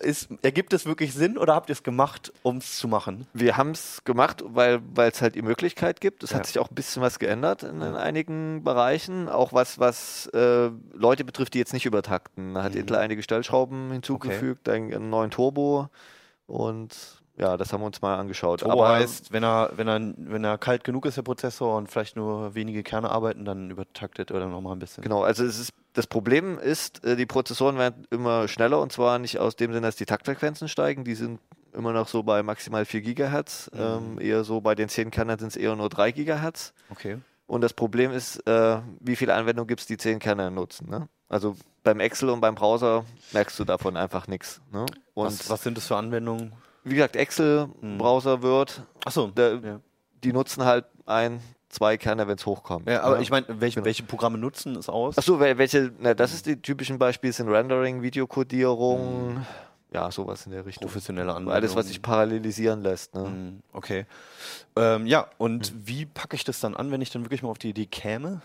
[0.00, 3.26] ist, ergibt es wirklich Sinn oder habt ihr es gemacht, um es zu machen?
[3.32, 6.22] Wir haben es gemacht, weil es halt die Möglichkeit gibt.
[6.22, 6.38] Es Ja.
[6.38, 9.28] hat sich auch ein bisschen was geändert in, in einigen Bereichen.
[9.28, 12.54] Auch was, was äh, Leute betrifft, die jetzt nicht übertakten.
[12.54, 12.80] Da hat Mhm.
[12.80, 15.88] Intel einige Stellschrauben hinzugefügt, einen, einen neuen Turbo
[16.46, 16.96] und
[17.36, 18.60] ja, das haben wir uns mal angeschaut.
[18.60, 22.14] Turbo heißt, wenn er, wenn, er, wenn er kalt genug ist, der Prozessor, und vielleicht
[22.16, 25.02] nur wenige Kerne arbeiten, dann übertaktet er noch mal ein bisschen.
[25.02, 29.18] Genau, also es ist, das Problem ist, äh, die Prozessoren werden immer schneller und zwar
[29.18, 31.40] nicht aus dem Sinne, dass die Taktfrequenzen steigen, die sind
[31.72, 35.48] immer noch so bei maximal 4 Gigahertz, ähm, eher so bei den 10 Kernern sind
[35.48, 36.72] es eher nur 3 Gigahertz.
[36.90, 37.18] Okay.
[37.46, 40.88] Und das Problem ist, äh, wie viele Anwendungen gibt es, die 10 Kerne nutzen.
[40.88, 41.08] Ne?
[41.28, 44.60] Also beim Excel und beim Browser merkst du davon einfach nichts.
[44.72, 44.86] Ne?
[45.14, 46.52] Was, was sind das für Anwendungen?
[46.82, 47.98] wie gesagt, Excel, Hm.
[47.98, 49.80] Browser, Word, Achso, ja.
[50.24, 52.86] die nutzen halt ein, zwei Kerne, wenn es hochkommt.
[52.88, 53.22] ja, aber ne?
[53.22, 53.86] ich meine, welche, Genau.
[53.86, 55.16] welche Programme nutzen es aus?
[55.16, 59.44] Achso, wel- welche, na, das ist die typischen Beispiele sind Rendering, Videokodierung,
[59.92, 60.86] ja, sowas in der Richtung.
[60.86, 61.54] Professionelle Anwendungen.
[61.56, 63.14] Alles, was sich parallelisieren lässt.
[63.14, 63.24] Ne?
[63.24, 64.06] Hm, Okay.
[64.76, 67.58] Ähm, ja, und wie packe ich das dann an, wenn ich dann wirklich mal auf
[67.58, 68.40] die Idee käme?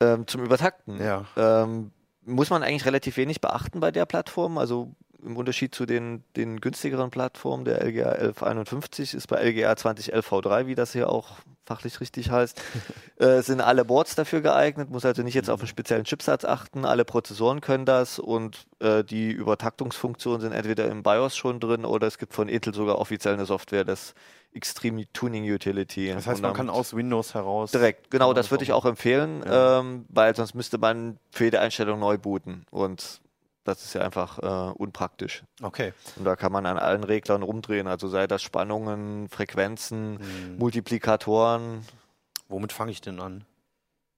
[0.00, 1.00] Ähm, zum Übertakten.
[1.02, 1.24] Ja.
[1.36, 1.90] Ähm,
[2.26, 4.58] muss man eigentlich relativ wenig beachten bei der Plattform.
[4.58, 4.90] Also
[5.22, 10.66] im Unterschied zu den, den günstigeren Plattformen, der LGA 1151 ist bei LGA 2011 V3,
[10.66, 12.60] wie das hier auch fachlich richtig heißt,
[13.16, 16.84] äh, sind alle Boards dafür geeignet, muss also nicht jetzt auf einen speziellen Chipsatz achten,
[16.84, 22.06] alle Prozessoren können das und äh, die Übertaktungsfunktionen sind entweder im BIOS schon drin oder
[22.06, 24.14] es gibt von Intel sogar offiziell eine Software, das
[24.54, 26.10] Extreme Tuning Utility.
[26.12, 27.70] Das heißt, man kann aus Windows heraus.
[27.70, 29.80] Direkt, genau, das würde ich auch empfehlen, Ja.
[29.80, 33.20] ähm, weil sonst müsste man für jede Einstellung neu booten und
[33.68, 35.44] das ist ja einfach äh, unpraktisch.
[35.62, 35.92] Okay.
[36.16, 40.58] Und da kann man an allen Reglern rumdrehen, also sei das Spannungen, Frequenzen, Hm.
[40.58, 41.84] Multiplikatoren.
[42.48, 43.44] Womit fange ich denn an?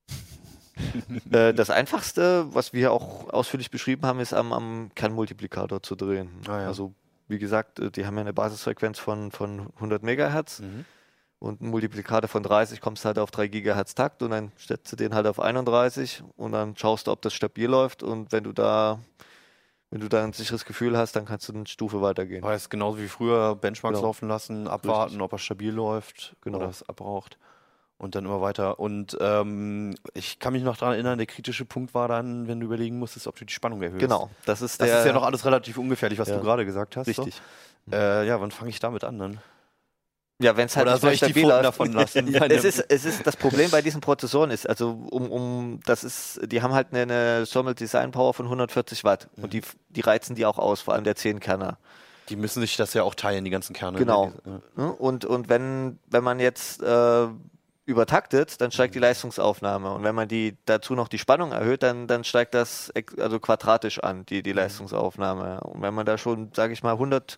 [1.30, 6.30] äh, das einfachste, was wir auch ausführlich beschrieben haben, ist am, am Kernmultiplikator zu drehen.
[6.48, 6.66] Ah, ja.
[6.68, 6.94] Also
[7.28, 10.60] wie gesagt, äh, die haben ja eine Basisfrequenz von, von 100 Megahertz.
[10.60, 10.84] Mhm.
[11.38, 14.96] und ein Multiplikator von 30 kommst halt auf 3 Gigahertz Takt und dann stellst du
[14.96, 18.52] den halt auf 31 und dann schaust du, ob das stabil läuft und wenn du
[18.52, 18.98] da
[19.90, 22.44] wenn du da ein sicheres Gefühl hast, dann kannst du eine Stufe weitergehen.
[22.44, 24.08] Heißt genauso wie früher Benchmarks Genau.
[24.08, 25.22] laufen lassen, abwarten, Richtig.
[25.22, 26.58] ob er stabil läuft Genau.
[26.58, 27.38] oder es abbraucht
[27.98, 28.78] und dann immer weiter.
[28.78, 32.66] Und ähm, ich kann mich noch daran erinnern, der kritische Punkt war dann, wenn du
[32.66, 34.00] überlegen musstest, ob du die Spannung erhöhst.
[34.00, 36.36] Genau, das ist Das ist ja noch alles relativ ungefährlich, was Ja.
[36.36, 37.06] du gerade gesagt hast.
[37.08, 37.40] richtig.
[37.86, 37.96] So.
[37.96, 39.40] Äh, ja, wann fange ich damit an dann?
[40.40, 41.64] Ja, wenn es halt Oder soll ich die Pfoten läuft.
[41.64, 42.34] davon lassen?
[42.50, 46.40] Es ist, es ist das Problem bei diesen Prozessoren ist, also um, um das ist,
[46.46, 49.60] die haben halt eine, eine Thermal Design Power von 140 Watt und die,
[49.90, 51.78] die reizen die auch aus, vor allem der 10 Kerner.
[52.30, 53.98] Die müssen sich das ja auch teilen, die ganzen Kerne.
[53.98, 54.32] Genau.
[54.46, 54.60] Ja.
[54.76, 54.92] Ne?
[54.92, 57.26] Und, und wenn, wenn man jetzt äh,
[57.86, 59.92] übertaktet, dann steigt die Leistungsaufnahme.
[59.92, 63.98] Und wenn man die dazu noch die Spannung erhöht, dann, dann steigt das also quadratisch
[63.98, 65.60] an, die, die Leistungsaufnahme.
[65.62, 67.36] Und wenn man da schon, sage ich mal, 100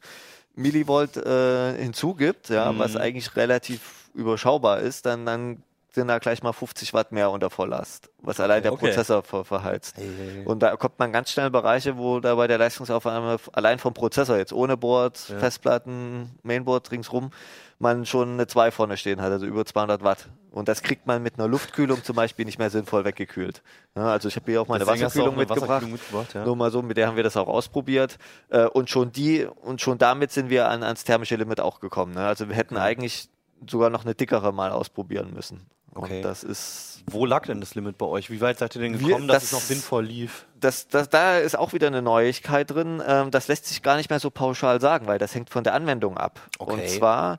[0.54, 2.78] Millivolt äh, hinzugibt, ja, Mhm.
[2.78, 5.62] was eigentlich relativ überschaubar ist, dann, dann
[5.94, 8.86] sind da gleich mal 50 Watt mehr unter Volllast, was allein der Okay.
[8.86, 9.96] Prozessor ver verheizt.
[9.98, 10.44] Hey, hey, hey.
[10.46, 13.92] Und da kommt man ganz schnell in Bereiche, wo da bei der Leistungsaufnahme allein vom
[13.94, 15.38] Prozessor jetzt ohne Board, Ja.
[15.38, 17.30] Festplatten, Mainboard ringsrum,
[17.78, 20.28] man schon eine 2 vorne stehen hat, also über 200 Watt.
[20.50, 23.62] Und das kriegt man mit einer Luftkühlung zum Beispiel nicht mehr sinnvoll weggekühlt.
[23.96, 25.68] Ja, also ich habe hier auch meine Deswegen auch Wasserkühlung eine mitgebracht.
[25.68, 26.44] Wasserkühlung mitgebracht, ja.
[26.44, 28.18] Nur mal so, mit der haben wir das auch ausprobiert.
[28.50, 32.12] Äh, und schon die, und schon damit sind wir an, ans thermische Limit auch gekommen.
[32.14, 32.26] Ne?
[32.26, 33.28] Also wir hätten eigentlich
[33.68, 35.66] sogar noch eine dickere mal ausprobieren müssen.
[35.94, 36.16] Okay.
[36.18, 38.30] Und das ist Wo lag denn das Limit bei euch?
[38.30, 40.46] Wie weit seid ihr denn Wir- gekommen, dass das- es noch sinnvoll lief?
[40.58, 43.02] das, das, da ist auch wieder eine Neuigkeit drin.
[43.06, 45.74] Ähm, das lässt sich gar nicht mehr so pauschal sagen, weil das hängt von der
[45.74, 46.40] Anwendung ab.
[46.58, 46.72] Okay.
[46.72, 47.38] Und zwar,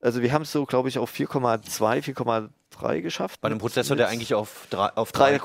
[0.00, 3.40] also wir haben es so, glaube ich, auf 4,2, 4,3 geschafft.
[3.42, 5.38] Bei einem Prozessor, der eigentlich auf, drei, auf drei 3,0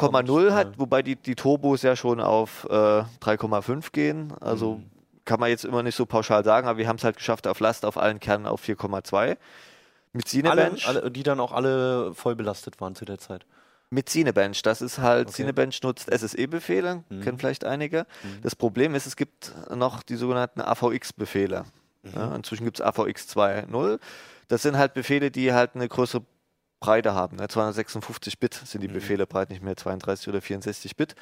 [0.47, 0.53] kommt.
[0.53, 0.73] hat, Ja.
[0.79, 4.33] wobei die, die Turbos ja schon auf äh, 3,5 gehen.
[4.41, 4.85] Also Mhm.
[5.25, 7.59] kann man jetzt immer nicht so pauschal sagen, aber wir haben es halt geschafft auf
[7.59, 9.37] Last auf allen Kernen auf 4,2.
[10.13, 10.87] Mit Alle, Cinebench.
[10.87, 13.45] alle, die dann auch alle voll belastet waren zu der Zeit.
[13.91, 14.61] Mit Cinebench.
[14.61, 15.35] Das ist halt, Okay.
[15.37, 17.21] Cinebench nutzt SSE-Befehle, Mhm.
[17.21, 18.05] kennen vielleicht einige.
[18.43, 21.65] Das Problem ist, es gibt noch die sogenannten AVX-Befehle.
[22.03, 22.11] Mhm.
[22.15, 23.99] Ja, inzwischen gibt es AVX 2.0.
[24.47, 26.23] Das sind halt Befehle, die halt eine größere
[26.79, 27.37] Breite haben.
[27.37, 27.47] Ne?
[27.47, 28.93] 256 Bit sind die Mhm.
[28.93, 31.15] Befehle breit, nicht mehr 32 oder 64 Bit.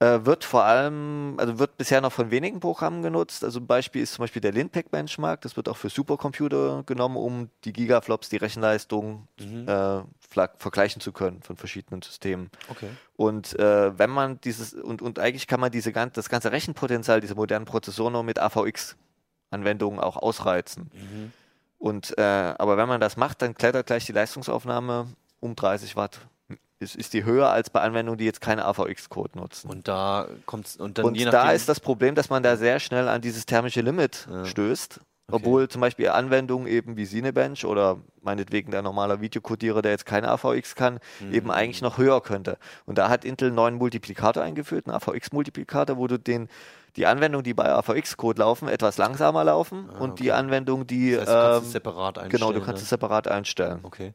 [0.00, 3.42] Äh, wird vor allem, also wird bisher noch von wenigen Programmen genutzt.
[3.42, 5.40] Also ein Beispiel ist zum Beispiel der Linpack Benchmark.
[5.40, 9.66] Das wird auch für Supercomputer genommen, um die Gigaflops, die Rechenleistung Mhm.
[9.68, 10.02] äh,
[10.58, 12.50] vergleichen zu können von verschiedenen Systemen.
[12.68, 12.90] Okay.
[13.16, 17.34] Und äh, wenn man dieses, und, und eigentlich kann man diese, das ganze Rechenpotenzial dieser
[17.34, 18.96] modernen Prozessoren nur mit AVX
[19.50, 20.90] Anwendungen auch ausreizen.
[20.94, 21.32] Mhm.
[21.78, 25.06] Und äh, aber wenn man das macht, dann klettert gleich die Leistungsaufnahme
[25.40, 26.20] um 30 Watt.
[26.80, 29.68] Ist, ist die höher als bei Anwendungen, die jetzt keine AVX-Code nutzen.
[29.68, 32.78] Und da kommt's und dann Und je da ist das Problem, dass man da sehr
[32.78, 34.44] schnell an dieses thermische Limit Ja.
[34.44, 35.00] stößt.
[35.30, 40.28] Obwohl zum Beispiel Anwendungen eben wie Cinebench oder meinetwegen der normale Videokodierer, der jetzt keine
[40.30, 41.34] AVX kann, Mhm.
[41.34, 42.56] eben eigentlich noch höher könnte.
[42.86, 46.48] Und da hat Intel einen neuen Multiplikator eingeführt, einen AVX-Multiplikator, wo du den,
[46.96, 51.28] die Anwendungen, die bei AVX-Code laufen, etwas langsamer laufen und die Anwendungen, die Ah, das
[51.28, 52.30] heißt, du kannst es ähm, separat einstellen.
[52.30, 52.84] genau, du kannst ne?
[52.84, 53.80] es separat einstellen.
[53.82, 54.14] Okay.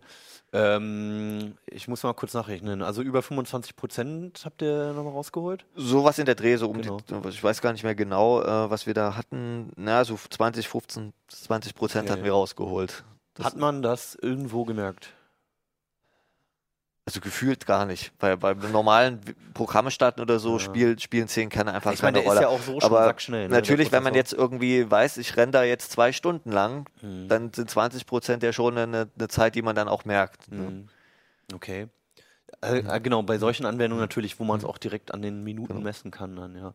[0.53, 2.81] Ähm, ich muss mal kurz nachrechnen.
[2.83, 5.65] Also über 25 Prozent habt ihr nochmal rausgeholt?
[5.75, 6.97] Sowas in der Dreh, so um Genau.
[7.09, 9.71] die, ich weiß gar nicht mehr genau, äh, was wir da hatten.
[9.75, 12.13] Na, so 20, 15, 20 Prozent Okay.
[12.13, 13.03] hatten wir rausgeholt.
[13.33, 15.09] Das- Hat man das irgendwo gemerkt?
[17.05, 18.13] Also gefühlt gar nicht.
[18.19, 19.19] Weil beim normalen
[19.53, 20.59] Programme starten oder so Ja.
[20.59, 22.41] spiel, spielen zehn Kerne einfach Ich meine, keine der ist Rolle.
[22.41, 23.49] ja auch so schon Aber sackschnell.
[23.49, 26.87] ne, Natürlich, der wenn man jetzt irgendwie weiß, ich renne da jetzt zwei Stunden lang,
[27.01, 27.27] Mhm.
[27.27, 30.49] dann sind 20 Prozent ja schon eine, eine Zeit, die man dann auch merkt.
[30.49, 30.63] Ne?
[30.63, 30.87] Mhm.
[31.53, 31.87] Okay.
[32.61, 35.73] Äh, äh, genau, bei solchen Anwendungen natürlich, wo man es auch direkt an den Minuten
[35.73, 35.81] Genau.
[35.81, 36.73] messen kann, dann, ja.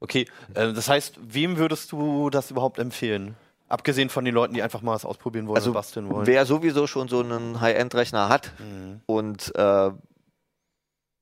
[0.00, 3.36] Okay, äh, das heißt, wem würdest du das überhaupt empfehlen?
[3.72, 6.26] Abgesehen von den Leuten, die einfach mal was ausprobieren wollen Also und basteln wollen.
[6.26, 9.00] Wer sowieso schon so einen High-End-Rechner hat Mhm.
[9.06, 9.90] und äh,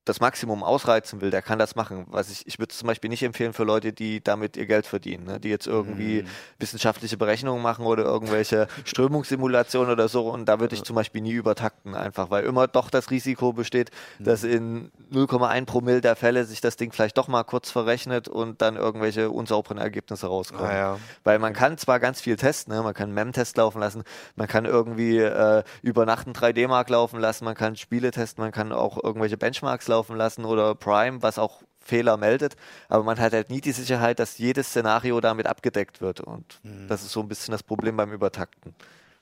[0.07, 2.07] das Maximum ausreizen will, der kann das machen.
[2.09, 4.87] Was ich, ich würde es zum Beispiel nicht empfehlen für Leute, die damit ihr Geld
[4.87, 5.39] verdienen, ne?
[5.41, 6.27] die jetzt irgendwie Mhm.
[6.59, 10.29] wissenschaftliche Berechnungen machen oder irgendwelche Strömungssimulationen oder so.
[10.31, 13.91] Und da würde ich zum Beispiel nie übertakten, einfach, weil immer doch das Risiko besteht,
[14.19, 14.25] Mhm.
[14.25, 18.63] dass in 0,1 Promille der Fälle sich das Ding vielleicht doch mal kurz verrechnet und
[18.63, 20.67] dann irgendwelche unsauberen Ergebnisse rauskommen.
[20.67, 20.99] Ah, ja.
[21.25, 22.83] Weil man kann zwar ganz viel testen, ne?
[22.83, 24.05] man kann einen MEM-Test laufen lassen,
[24.37, 28.53] man kann irgendwie äh, über Nacht einen 3D-Mark laufen lassen, man kann Spiele testen, man
[28.53, 32.57] kann auch irgendwelche Benchmarks laufen lassen oder Prime, was auch Fehler meldet,
[32.89, 37.03] aber man hat halt nie die Sicherheit, dass jedes Szenario damit abgedeckt wird und das
[37.03, 38.75] ist so ein bisschen das Problem beim Übertakten.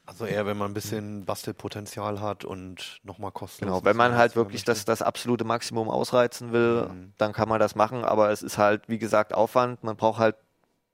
[0.07, 3.81] Also eher, wenn man ein bisschen Bastelpotenzial hat und nochmal kostenlos.
[3.81, 7.13] Genau, wenn man halt wirklich das, das absolute Maximum ausreizen will, Mhm.
[7.19, 9.85] dann kann man das machen, aber es ist halt, wie gesagt, Aufwand.
[9.85, 10.37] Man braucht halt,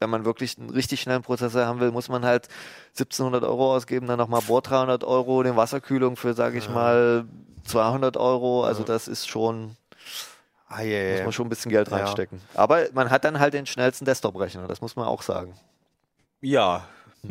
[0.05, 2.49] wenn man wirklich einen richtig schnellen Prozessor haben will, muss man halt
[2.99, 7.25] 1700 Euro ausgeben, dann nochmal Bohr 300 Euro, den Wasserkühlung für, sage ich mal,
[7.67, 8.65] 200 Euro.
[8.65, 8.87] Also Ja.
[8.87, 9.77] das ist schon,
[10.69, 11.25] Ah, ja, ja, muss ja.
[11.25, 11.97] man schon ein bisschen Geld Ja.
[11.99, 12.41] reinstecken.
[12.55, 15.55] Aber man hat dann halt den schnellsten Desktop-Rechner, das muss man auch sagen.
[16.41, 16.85] Ja.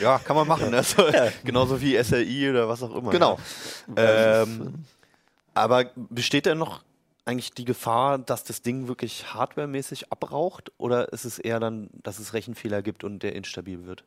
[0.00, 0.72] ja, kann man machen.
[0.74, 1.04] Also,
[1.44, 3.10] Genauso wie SLI oder was auch immer.
[3.10, 3.38] Genau.
[3.96, 4.42] Ja.
[4.42, 4.84] Ähm,
[5.54, 6.82] aber besteht denn noch
[7.24, 10.72] eigentlich die Gefahr, dass das Ding wirklich hardwaremäßig abraucht?
[10.78, 14.04] Oder ist es eher dann, dass es Rechenfehler gibt und der instabil wird?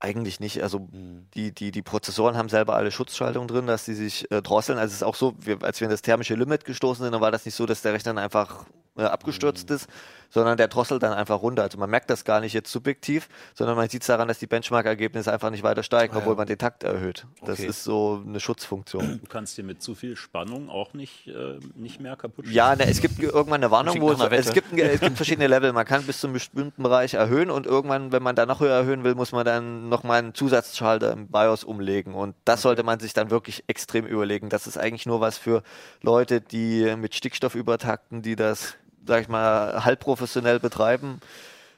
[0.00, 0.62] Eigentlich nicht.
[0.62, 1.26] Also Mhm.
[1.34, 4.78] die, die, die Prozessoren haben selber alle Schutzschaltungen drin, dass sie sich äh, drosseln.
[4.78, 7.20] Also es ist auch so, wir, als wir in das thermische Limit gestoßen sind, dann
[7.20, 9.88] war das nicht so, dass der Rechner dann einfach äh, abgestürzt ist,
[10.30, 11.62] sondern der drosselt dann einfach runter.
[11.62, 14.46] Also man merkt das gar nicht jetzt subjektiv, sondern man sieht es daran, dass die
[14.46, 16.38] Benchmark-Ergebnisse einfach nicht weiter steigen, Ah, obwohl ja.
[16.38, 17.26] man den Takt erhöht.
[17.44, 17.68] Das Okay.
[17.68, 19.20] ist so eine Schutzfunktion.
[19.22, 22.86] Du kannst dir mit zu viel Spannung auch nicht, äh, nicht mehr kaputt Ja, ne,
[22.88, 25.72] es gibt irgendwann eine Warnung, wo einer es, gibt, es gibt verschiedene Level.
[25.72, 28.74] Man kann bis zu einem bestimmten Bereich erhöhen und irgendwann, wenn man da noch höher
[28.74, 32.14] erhöhen will, muss man dann nochmal einen Zusatzschalter im BIOS umlegen.
[32.14, 34.48] Und das sollte man sich dann wirklich extrem überlegen.
[34.48, 35.62] Das ist eigentlich nur was für
[36.02, 38.74] Leute, die mit Stickstoff übertakten, die das,
[39.08, 41.18] sag ich mal, halbprofessionell betreiben.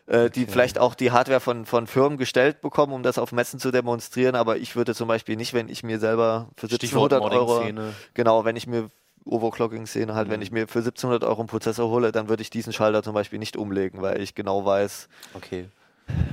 [0.06, 3.58] äh, Die vielleicht auch die Hardware von, von Firmen gestellt bekommen, um das auf Messen
[3.58, 4.34] zu demonstrieren.
[4.34, 7.92] Aber ich würde zum Beispiel nicht, wenn ich mir selber für Stichwort 1700 Euro.
[8.12, 8.90] Genau, wenn ich mir
[9.24, 10.32] Overclocking-Szene halt, Mhm.
[10.32, 13.14] wenn ich mir für 1700 Euro einen Prozessor hole, dann würde ich diesen Schalter zum
[13.14, 15.68] Beispiel nicht umlegen, weil ich genau weiß, Okay.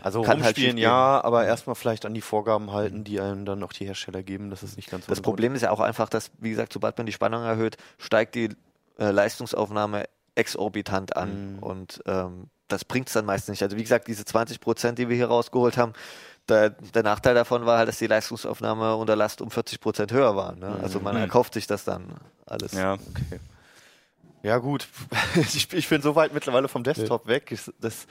[0.02, 3.46] Also Kann halt rumspielen schief ja, aber erstmal vielleicht an die Vorgaben halten, die einem
[3.46, 4.50] dann auch die Hersteller geben.
[4.50, 6.98] Das ist nicht ganz das ohne Problem ist ja auch einfach, dass, wie gesagt, sobald
[6.98, 8.50] man die Spannung erhöht, steigt die
[8.98, 10.06] äh, Leistungsaufnahme
[10.38, 11.60] exorbitant an Mhm.
[11.60, 13.64] und ähm, das bringt es dann meistens nicht.
[13.64, 15.94] Also wie gesagt, diese 20 Prozent, die wir hier rausgeholt haben,
[16.50, 20.36] der, der Nachteil davon war halt, dass die Leistungsaufnahme unter Last um 40 Prozent höher
[20.36, 20.56] war.
[20.56, 20.78] Ne?
[20.82, 21.22] Also man Mhm.
[21.22, 22.14] erkauft sich das dann
[22.46, 22.74] alles.
[22.74, 22.94] Ja.
[22.94, 23.40] Okay.
[24.44, 24.88] Ja, gut.
[25.36, 27.52] Ich, ich bin so weit mittlerweile vom Desktop weg.
[27.52, 28.06] Ich- Das,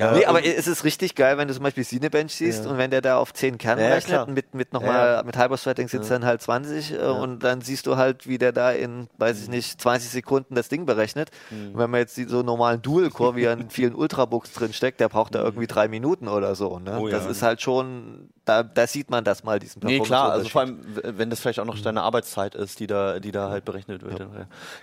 [0.00, 2.70] Ja, nee, aber es ist richtig geil, wenn du zum Beispiel Cinebench siehst Ja.
[2.72, 4.26] und wenn der da auf 10 Kernen Ja, rechnet, klar.
[4.28, 7.96] mit, mit nochmal, mit Hyperthreading sind es dann halt 20 äh, und dann siehst du
[7.96, 9.42] halt, wie der da in, weiß Mhm.
[9.44, 11.30] ich nicht, 20 Sekunden das Ding berechnet.
[11.52, 14.72] Und wenn man jetzt die, so einen normalen Dual-Core, wie er in vielen Ultrabooks drin
[14.72, 16.80] steckt, der braucht da irgendwie drei Minuten oder so.
[16.80, 16.98] Ne?
[17.00, 17.08] Oh.
[17.08, 20.62] Das ist halt schon, da, da sieht man das mal, diesen Nee, klar, also vor
[20.62, 24.02] allem, wenn das vielleicht auch noch deine Arbeitszeit ist, die da, die da halt berechnet
[24.02, 24.26] wird.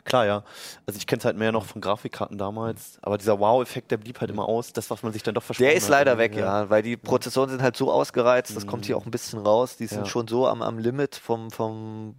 [0.05, 0.43] Klar, ja.
[0.85, 4.21] Also ich kenne es halt mehr noch von Grafikkarten damals, aber dieser Wow-Effekt, der blieb
[4.21, 5.89] halt immer aus, das, was man sich dann doch versprochen Der ist hat.
[5.91, 9.11] leider weg, ja, weil die Prozessoren sind halt so ausgereizt, das kommt hier auch ein
[9.11, 10.05] bisschen raus, die sind Ja.
[10.05, 12.15] schon so am, am Limit vom, vom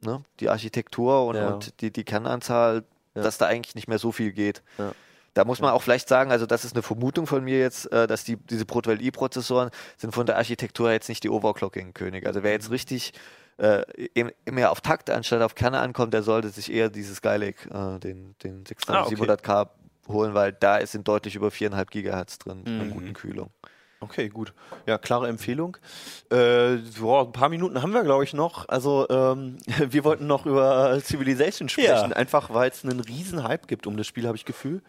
[0.00, 1.48] ne, die Architektur und, Ja.
[1.54, 2.82] und die, die Kernanzahl,
[3.14, 3.22] Ja.
[3.22, 4.62] dass da eigentlich nicht mehr so viel geht.
[4.78, 4.92] Ja.
[5.34, 8.06] Da muss man auch vielleicht sagen, also das ist eine Vermutung von mir jetzt, äh,
[8.06, 12.26] dass die, diese Protovel i-Prozessoren sind von der Architektur jetzt nicht die Overclocking-König.
[12.26, 13.12] Also wer jetzt richtig
[13.56, 13.82] äh,
[14.50, 18.34] mehr auf Takt anstatt auf Kerne ankommt, der sollte sich eher dieses Skylake, äh, den,
[18.42, 19.68] den 6700K
[20.08, 23.50] holen, weil da sind deutlich über 4,5 Gigahertz drin an guten Kühlung.
[24.00, 24.52] Okay, gut.
[24.86, 25.78] Ja, klare Empfehlung.
[26.30, 28.68] Äh, boah, ein paar Minuten haben wir, glaube ich, noch.
[28.68, 29.56] Also, ähm,
[29.88, 32.16] wir wollten noch über Civilization sprechen, Ja.
[32.16, 34.82] einfach weil es einen riesen Hype gibt um das Spiel, habe ich Gefühl.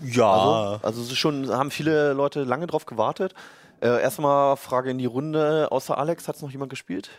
[0.00, 0.30] Ja.
[0.30, 3.34] Also, also es ist schon, haben viele Leute lange drauf gewartet.
[3.80, 5.68] Äh, erstmal Frage in die Runde.
[5.72, 7.10] Außer Alex, hat es noch jemand gespielt?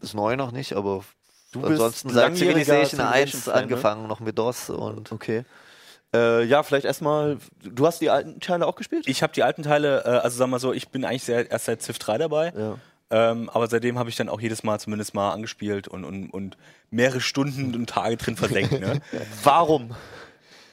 [0.00, 1.02] Das Neue noch nicht, aber
[1.52, 3.60] Du ansonsten seit Civilization 1 Civilization-Fan, ne?
[3.62, 5.44] angefangen, noch mit DOS und Okay.
[6.14, 9.06] Äh, ja, vielleicht erstmal, du hast die alten Teile auch gespielt?
[9.06, 11.66] Ich habe die alten Teile, äh, also sagen wir so, ich bin eigentlich sehr, erst
[11.66, 12.52] seit Civ 3 dabei.
[12.56, 12.78] Ja.
[13.12, 16.56] Ähm, aber seitdem habe ich dann auch jedes Mal zumindest mal angespielt und, und, und
[16.90, 18.72] mehrere Stunden und Tage drin versenkt.
[18.80, 19.00] Ne?
[19.44, 19.94] Warum?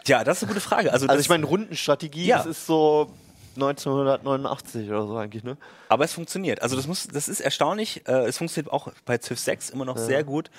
[0.07, 0.93] ja, das ist eine gute Frage.
[0.93, 2.37] Also, Also ich meine, Rundenstrategie, Ja.
[2.37, 3.11] das ist so
[3.55, 5.57] 1989 oder so eigentlich, ne?
[5.89, 6.61] aber es funktioniert.
[6.61, 8.07] Also das muss, das ist erstaunlich.
[8.07, 10.49] Äh, es funktioniert auch bei Civ 6 immer noch sehr gut.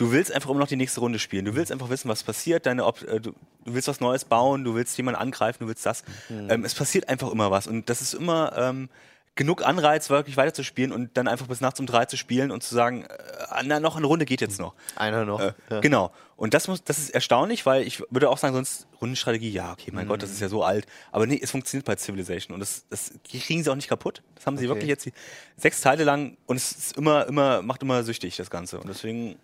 [0.00, 1.44] Du willst einfach immer noch die nächste Runde spielen.
[1.44, 2.64] Du willst einfach wissen, was passiert.
[2.64, 3.32] Deine, Op äh, du,
[3.64, 4.64] du willst was Neues bauen.
[4.64, 5.58] Du willst jemanden angreifen.
[5.64, 6.04] Du willst das.
[6.30, 7.66] Ähm, es passiert einfach immer was.
[7.66, 8.88] Und das ist immer ähm,
[9.34, 12.74] genug Anreiz, wirklich weiterzuspielen und dann einfach bis nachts um drei zu spielen und zu
[12.74, 14.74] sagen, äh, na, noch eine Runde geht jetzt noch.
[14.96, 15.38] Einer noch.
[15.38, 15.80] Äh, ja.
[15.80, 16.12] Genau.
[16.36, 19.90] Und das muss, das ist erstaunlich, weil ich würde auch sagen, sonst Rundenstrategie, ja, okay,
[19.92, 20.86] mein Gott, das ist ja so alt.
[21.12, 24.22] Aber nee, es funktioniert bei Civilization und das, das kriegen sie auch nicht kaputt.
[24.34, 24.76] Das haben sie Okay.
[24.76, 25.12] wirklich jetzt die
[25.58, 28.80] sechs Teile lang und es ist immer, immer, macht immer süchtig, das Ganze.
[28.80, 29.36] Und deswegen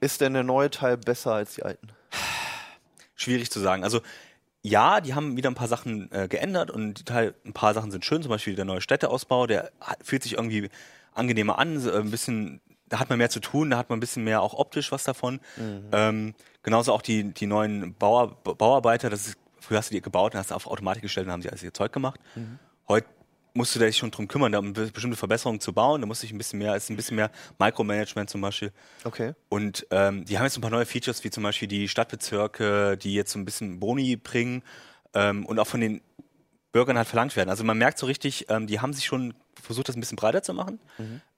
[0.00, 1.88] Ist denn der neue Teil besser als die alten?
[3.16, 3.84] schwierig zu sagen.
[3.84, 4.00] Also
[4.62, 7.90] ja, die haben wieder ein paar Sachen äh, geändert und die Teil, ein paar Sachen
[7.90, 9.70] sind schön, zum Beispiel der neue Städteausbau, der
[10.02, 10.70] fühlt sich irgendwie
[11.12, 13.98] angenehmer an, so, äh, ein bisschen, da hat man mehr zu tun, da hat man
[13.98, 15.40] ein bisschen mehr auch optisch was davon.
[15.92, 20.32] Ähm, genauso auch die, die neuen Bauer, Bauarbeiter, das ist, früher hast du die gebaut
[20.34, 22.18] und hast du auf Automatik gestellt und haben sie alles ihr Zeug gemacht.
[22.88, 23.06] Heute
[23.56, 26.22] musst du dich schon drum kümmern, da um be- bestimmte Verbesserungen zu bauen, da musst
[26.22, 28.72] du dich ein bisschen mehr, es ist ein bisschen mehr Micromanagement zum Beispiel.
[29.04, 29.34] Okay.
[29.48, 33.14] Und ähm, die haben jetzt ein paar neue Features, wie zum Beispiel die Stadtbezirke, die
[33.14, 34.62] jetzt so ein bisschen Boni bringen
[35.14, 36.00] ähm, und auch von den
[36.72, 37.48] Bürgern halt verlangt werden.
[37.50, 40.42] Also man merkt so richtig, ähm, die haben sich schon versucht, das ein bisschen breiter
[40.42, 40.80] zu machen.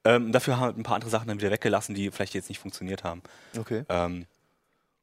[0.05, 3.05] Ähm, dafür haben ein paar andere Sachen dann wieder weggelassen, die vielleicht jetzt nicht funktioniert
[3.05, 3.23] haben.
[3.59, 3.85] Okay.
[3.91, 4.25] Ähm,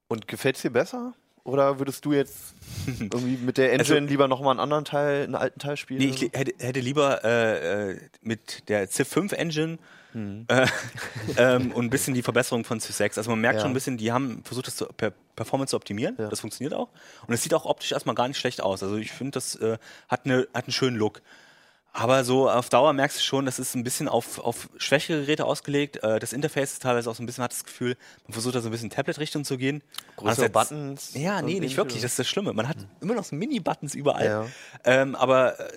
[0.07, 1.13] Und gefällt es dir besser?
[1.45, 2.53] Oder würdest du jetzt
[2.99, 5.99] irgendwie mit der Engine Also- lieber nochmal einen anderen Teil, einen alten Teil spielen?
[5.99, 9.77] nee, ich hätte, hätte lieber äh, äh, mit der Civ 5 Engine
[10.15, 10.45] Mhm.
[10.47, 10.67] äh,
[11.37, 13.17] ähm, und ein bisschen die Verbesserung von Civ 6.
[13.17, 13.61] Also man merkt Ja.
[13.61, 16.15] schon ein bisschen, die haben versucht, das zu, per Performance zu optimieren.
[16.19, 16.29] Ja.
[16.29, 16.89] Das funktioniert auch.
[17.25, 18.83] Und es sieht auch optisch erstmal gar nicht schlecht aus.
[18.83, 21.23] Also ich finde, das äh, hat, eine, hat einen schönen Look.
[21.95, 25.45] Aber so auf Dauer merkst du schon, das ist ein bisschen auf, auf schwächere Geräte
[25.45, 26.03] ausgelegt.
[26.03, 28.61] Äh, das Interface ist teilweise auch so ein bisschen, hat das Gefühl, man versucht da
[28.61, 29.83] so ein bisschen Tablet-Richtung zu gehen.
[30.15, 31.13] Größere Andererseits- Buttons?
[31.13, 32.01] Ja, nee, nicht wirklich.
[32.01, 32.51] Das ist das Schlimme.
[32.53, 34.25] Man hat immer noch so Mini-Buttons überall.
[34.25, 34.45] Ja.
[34.85, 35.71] Ähm, aber äh,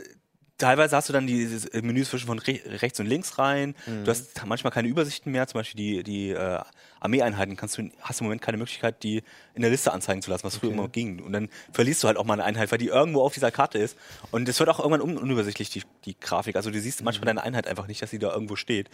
[0.59, 3.75] teilweise hast du dann dieses äh, Menü zwischen von re rechts und links rein.
[3.87, 4.05] Mhm.
[4.05, 5.47] Du hast manchmal keine Übersichten mehr.
[5.47, 6.61] Zum Beispiel die, die äh,
[7.01, 9.23] Armeeeinheiten kannst du, hast im Moment keine Möglichkeit, die
[9.55, 11.23] in der Liste anzeigen zu lassen, was früher immer ging.
[11.23, 13.79] Und dann verlierst du halt auch mal eine Einheit, weil die irgendwo auf dieser Karte
[13.79, 13.97] ist.
[14.31, 16.57] Und es wird auch irgendwann un unübersichtlich, die, die Grafik.
[16.57, 17.05] Also du siehst Mhm.
[17.07, 18.89] manchmal deine Einheit einfach nicht, dass sie da irgendwo steht.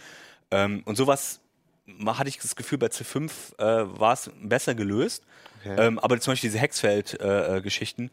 [0.51, 1.39] Ähm, und sowas
[2.05, 5.23] hatte ich das Gefühl, bei C5 äh, war es besser gelöst.
[5.61, 5.75] Okay.
[5.77, 8.09] Ähm, aber zum Beispiel diese Hexfeld-Geschichten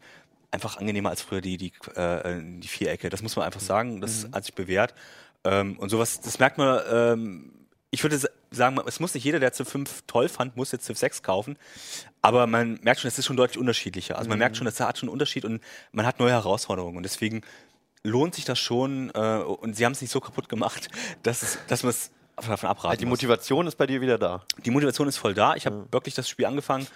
[0.51, 3.09] einfach angenehmer als früher die, die, äh, die Vierecke.
[3.09, 4.01] Das muss man einfach sagen.
[4.01, 4.93] Das hat sich bewährt.
[5.43, 6.81] Ähm, und sowas, das merkt man.
[6.91, 7.53] Ähm,
[7.89, 10.85] ich würde sa- sagen, es muss nicht jeder, der Civ 5 toll fand, muss jetzt
[10.85, 11.57] Civ 6 kaufen.
[12.21, 14.17] Aber man merkt schon, es ist schon deutlich unterschiedlicher.
[14.17, 16.95] Also man merkt schon, das hat schon einen Unterschied und man hat neue Herausforderungen.
[16.97, 17.41] Und deswegen
[18.03, 19.09] lohnt sich das schon.
[19.15, 20.89] Äh, und sie haben es nicht so kaputt gemacht,
[21.23, 24.17] dass, es, dass man es davon abraten Also die muss Motivation ist bei dir wieder
[24.17, 24.43] da.
[24.65, 25.55] die Motivation ist voll da.
[25.55, 26.87] Ich habe wirklich das Spiel angefangen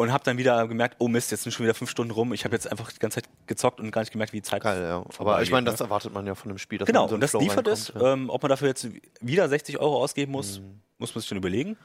[0.00, 2.32] und habe dann wieder gemerkt, oh Mist, jetzt sind schon wieder fünf Stunden rum.
[2.32, 4.62] Ich habe jetzt einfach die ganze Zeit gezockt und gar nicht gemerkt, wie die Zeit
[4.62, 5.04] Geil, ja.
[5.18, 5.70] Aber ich meine, ne?
[5.70, 6.78] das erwartet man ja von einem Spiel.
[6.78, 7.92] Dass Genau, man so und das Flow liefert es.
[7.94, 8.12] ja.
[8.12, 8.88] Ähm, ob man dafür jetzt
[9.20, 10.60] wieder 60 Euro ausgeben muss,
[10.98, 11.76] muss man sich schon überlegen.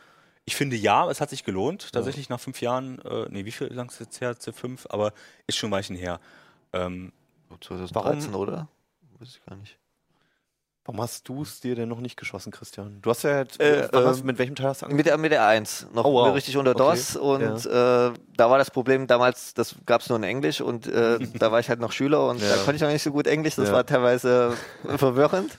[0.46, 1.92] Ich finde ja, es hat sich gelohnt.
[1.92, 4.36] Tatsächlich nach fünf Jahren, äh, nee, wie viel lang ist es jetzt her?
[4.54, 5.12] Fünf, aber
[5.48, 6.20] ist schon ein Weichen her.
[6.72, 7.12] Ähm,
[7.62, 8.68] 2013, oder?
[9.20, 9.78] Weiß ich gar nicht.
[10.86, 13.00] Warum hast du es dir denn noch nicht geschossen, Christian?
[13.02, 14.98] Du hast ja jetzt, Äh, hast, ähm, mit welchem Teil hast du angefangen?
[14.98, 16.36] Mit der, mit der 1, noch Oh, wow.
[16.36, 16.80] richtig unter Okay.
[16.96, 17.70] DOS und äh,
[18.38, 21.60] da war das Problem damals, das gab es nur in Englisch und äh, da war
[21.60, 22.58] ich halt noch Schüler und da Ja.
[22.58, 23.74] konnte ich noch nicht so gut Englisch, das Ja.
[23.74, 24.56] war teilweise
[24.96, 25.58] verwirrend.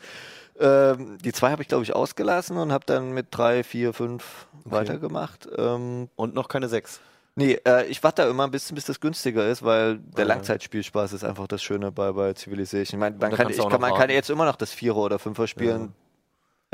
[0.61, 4.47] Ähm, die zwei habe ich glaube ich ausgelassen und habe dann mit drei, vier, fünf
[4.65, 5.49] weitergemacht.
[5.59, 7.01] Ähm, Und noch keine sechs.
[7.37, 10.35] Nee, äh, ich warte da immer ein bisschen, bis das günstiger ist, weil der Ja.
[10.35, 12.99] Langzeitspielspaß ist einfach das Schöne bei, bei Civilization.
[12.99, 15.47] Ich meine, man, kann, ich kann, man kann jetzt immer noch das Vierer oder Fünfer
[15.47, 15.95] spielen.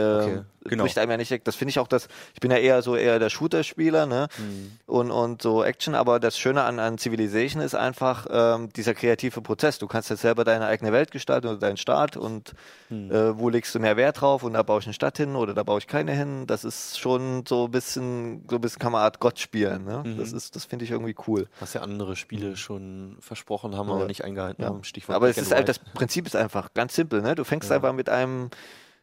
[0.02, 0.84] Okay, genau.
[0.84, 1.44] Bricht einem ja nicht weg.
[1.44, 4.28] Das finde ich auch das, ich bin ja eher so eher der Shooter-Spieler, ne?
[4.38, 4.72] Mhm.
[4.86, 9.40] Und, und so Action, aber das Schöne an, an Civilization ist einfach ähm, dieser kreative
[9.40, 9.78] Prozess.
[9.78, 12.52] Du kannst jetzt selber deine eigene Welt gestalten oder deinen Staat und
[12.90, 13.10] mhm.
[13.10, 15.54] äh, wo legst du mehr Wert drauf und da baue ich eine Stadt hin oder
[15.54, 16.46] da baue ich keine hin.
[16.46, 19.84] Das ist schon so ein bisschen, so ein bisschen kann man Art Gott spielen.
[19.84, 20.02] Ne?
[20.04, 20.18] Mhm.
[20.18, 21.48] Das ist, das finde ich irgendwie cool.
[21.60, 22.56] Was ja andere Spiele mhm.
[22.56, 23.94] schon versprochen haben, ja.
[23.94, 24.68] aber nicht eingehalten ja.
[24.68, 24.84] haben.
[24.84, 27.22] Stichwort aber es ist halt, das Prinzip ist einfach ganz simpel.
[27.22, 27.34] Ne?
[27.34, 27.76] Du fängst ja.
[27.76, 28.50] einfach mit einem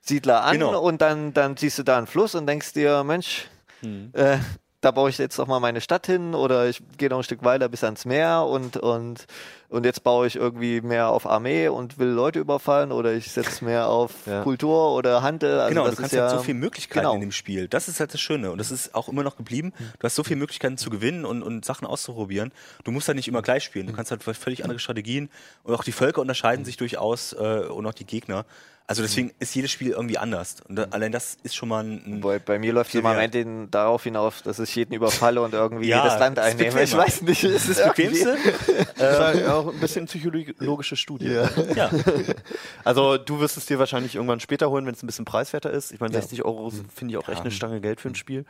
[0.02, 0.82] Siedler an genau.
[0.82, 3.48] und dann, dann siehst du da einen Fluss und denkst dir, Mensch,
[3.82, 4.12] hm.
[4.14, 4.38] äh,
[4.82, 7.44] da baue ich jetzt doch mal meine Stadt hin oder ich gehe noch ein Stück
[7.44, 9.26] weiter bis ans Meer und, und,
[9.68, 13.66] und jetzt baue ich irgendwie mehr auf Armee und will Leute überfallen oder ich setze
[13.66, 14.42] mehr auf ja.
[14.44, 15.60] Kultur oder Handel.
[15.60, 17.16] Also genau, du kannst ja halt so viele Möglichkeiten genau.
[17.16, 17.68] in dem Spiel.
[17.68, 19.74] Das ist halt das Schöne und das ist auch immer noch geblieben.
[20.00, 22.54] Du hast so viele Möglichkeiten zu gewinnen und, und Sachen auszuprobieren.
[22.86, 23.88] Du musst halt nicht immer gleich spielen.
[23.88, 25.30] Du kannst halt völlig andere Strategien
[25.64, 28.46] und auch die Völker unterscheiden sich durchaus äh, und auch die Gegner.
[28.90, 30.56] Also deswegen ist jedes Spiel irgendwie anders.
[30.68, 32.22] Und da, allein das ist schon mal ein.
[32.22, 35.54] Bei, bei mir läuft es im Moment in, darauf hinaus, dass ich jeden überfalle und
[35.54, 36.82] irgendwie ja, das Land einnehme.
[36.82, 38.36] Ich weiß nicht, ist das Bequemste?
[38.98, 41.28] das ist auch ein bisschen psychologische Studie.
[41.28, 41.48] Ja.
[41.76, 41.92] ja.
[42.84, 45.92] Also du wirst es dir wahrscheinlich irgendwann später holen, wenn es ein bisschen preiswerter ist.
[45.92, 46.86] Ich meine, 60 Euro mhm.
[46.90, 48.46] finde ich auch echt eine Stange Geld für ein Spiel.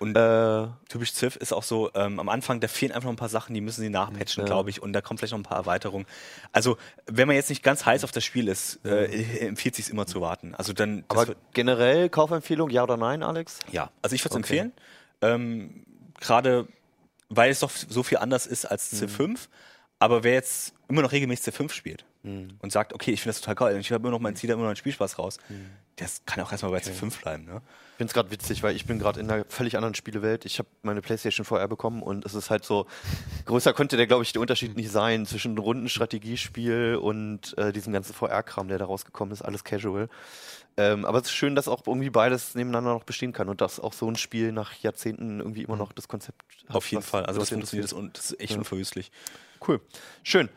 [0.00, 3.16] Und äh, typisch Civ ist auch so, ähm, am Anfang, da fehlen einfach noch ein
[3.16, 4.46] paar Sachen, die müssen sie nachpatchen, ja.
[4.46, 4.82] glaube ich.
[4.82, 6.06] Und da kommt vielleicht noch ein paar Erweiterungen.
[6.52, 6.76] Also,
[7.06, 9.06] wenn man jetzt nicht ganz heiß auf das Spiel ist, äh,
[9.46, 10.54] empfiehlt sich immer zu warten.
[10.54, 11.04] Also dann.
[11.08, 13.58] Aber generell Kaufempfehlung, ja oder nein, Alex?
[13.72, 14.58] Ja, also ich würde es okay.
[14.58, 14.72] empfehlen.
[15.20, 15.84] Ähm,
[16.20, 16.68] Gerade
[17.28, 19.26] weil es doch so viel anders ist als C5.
[19.26, 19.36] Mhm.
[19.98, 22.58] Aber wer jetzt immer noch regelmäßig C5 spielt mhm.
[22.60, 24.50] und sagt, okay, ich finde das total geil und ich habe immer noch mein Ziel,
[24.50, 25.66] immer noch einen Spielspaß raus, mhm.
[25.96, 26.90] das kann auch erstmal bei okay.
[26.90, 27.44] C5 bleiben.
[27.44, 27.62] Ne?
[27.92, 30.44] Ich finde es gerade witzig, weil ich bin gerade in einer völlig anderen Spielewelt.
[30.44, 32.86] Ich habe meine Playstation VR bekommen und es ist halt so,
[33.46, 38.14] größer könnte der, glaube ich, der Unterschied nicht sein zwischen Rundenstrategiespiel und äh, diesem ganzen
[38.14, 40.08] VR-Kram, der da rausgekommen ist, alles casual.
[40.78, 43.80] Ähm, aber es ist schön, dass auch irgendwie beides nebeneinander noch bestehen kann und dass
[43.80, 46.76] auch so ein Spiel nach Jahrzehnten irgendwie immer noch das Konzept hat.
[46.76, 47.26] Auf jeden Fall.
[47.26, 48.58] Also das funktioniert und das ist echt ja.
[48.58, 49.10] unverwüstlich.
[49.66, 49.80] Cool.
[50.22, 50.48] Schön.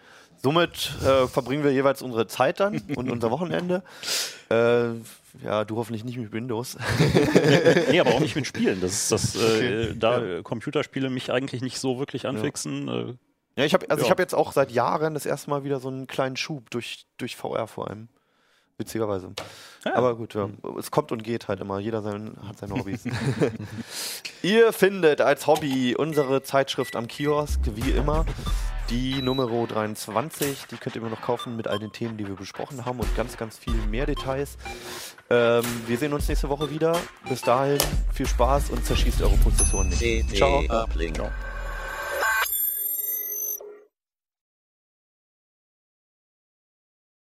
[0.44, 3.84] Somit äh, verbringen wir jeweils unsere Zeit dann und unser Wochenende.
[4.50, 4.94] Äh,
[5.44, 6.78] ja, du hoffentlich nicht mit Windows.
[7.90, 8.82] nee, aber auch nicht mit Spielen.
[8.82, 10.42] Das ist das, äh, da ja.
[10.42, 12.88] Computerspiele mich eigentlich nicht so wirklich anfixen.
[12.88, 13.00] Ja.
[13.02, 13.16] Äh,
[13.58, 14.06] ja, ich habe also ja.
[14.06, 17.06] ich habe jetzt auch seit Jahren das erste Mal wieder so einen kleinen Schub durch,
[17.18, 18.08] durch VR vor allem.
[18.78, 19.34] Witzigerweise.
[19.86, 19.96] Ja.
[19.96, 20.50] Aber gut, ja.
[20.80, 21.78] es kommt und geht halt immer.
[21.78, 23.04] Jeder sein, hat seine Hobbys.
[24.42, 28.26] Ihr findet als Hobby unsere Zeitschrift am Kiosk, wie immer.
[28.92, 32.36] Die Nummer 23, die könnt ihr immer noch kaufen mit all den Themen, die wir
[32.36, 34.58] besprochen haben und ganz, ganz viel mehr Details.
[35.30, 36.98] Ähm, wir sehen uns nächste Woche wieder.
[37.30, 37.78] Bis dahin
[38.14, 40.36] viel Spaß und zerschießt eure Prozessoren nicht.
[40.36, 40.62] Ciao.
[41.14, 41.30] Ciao.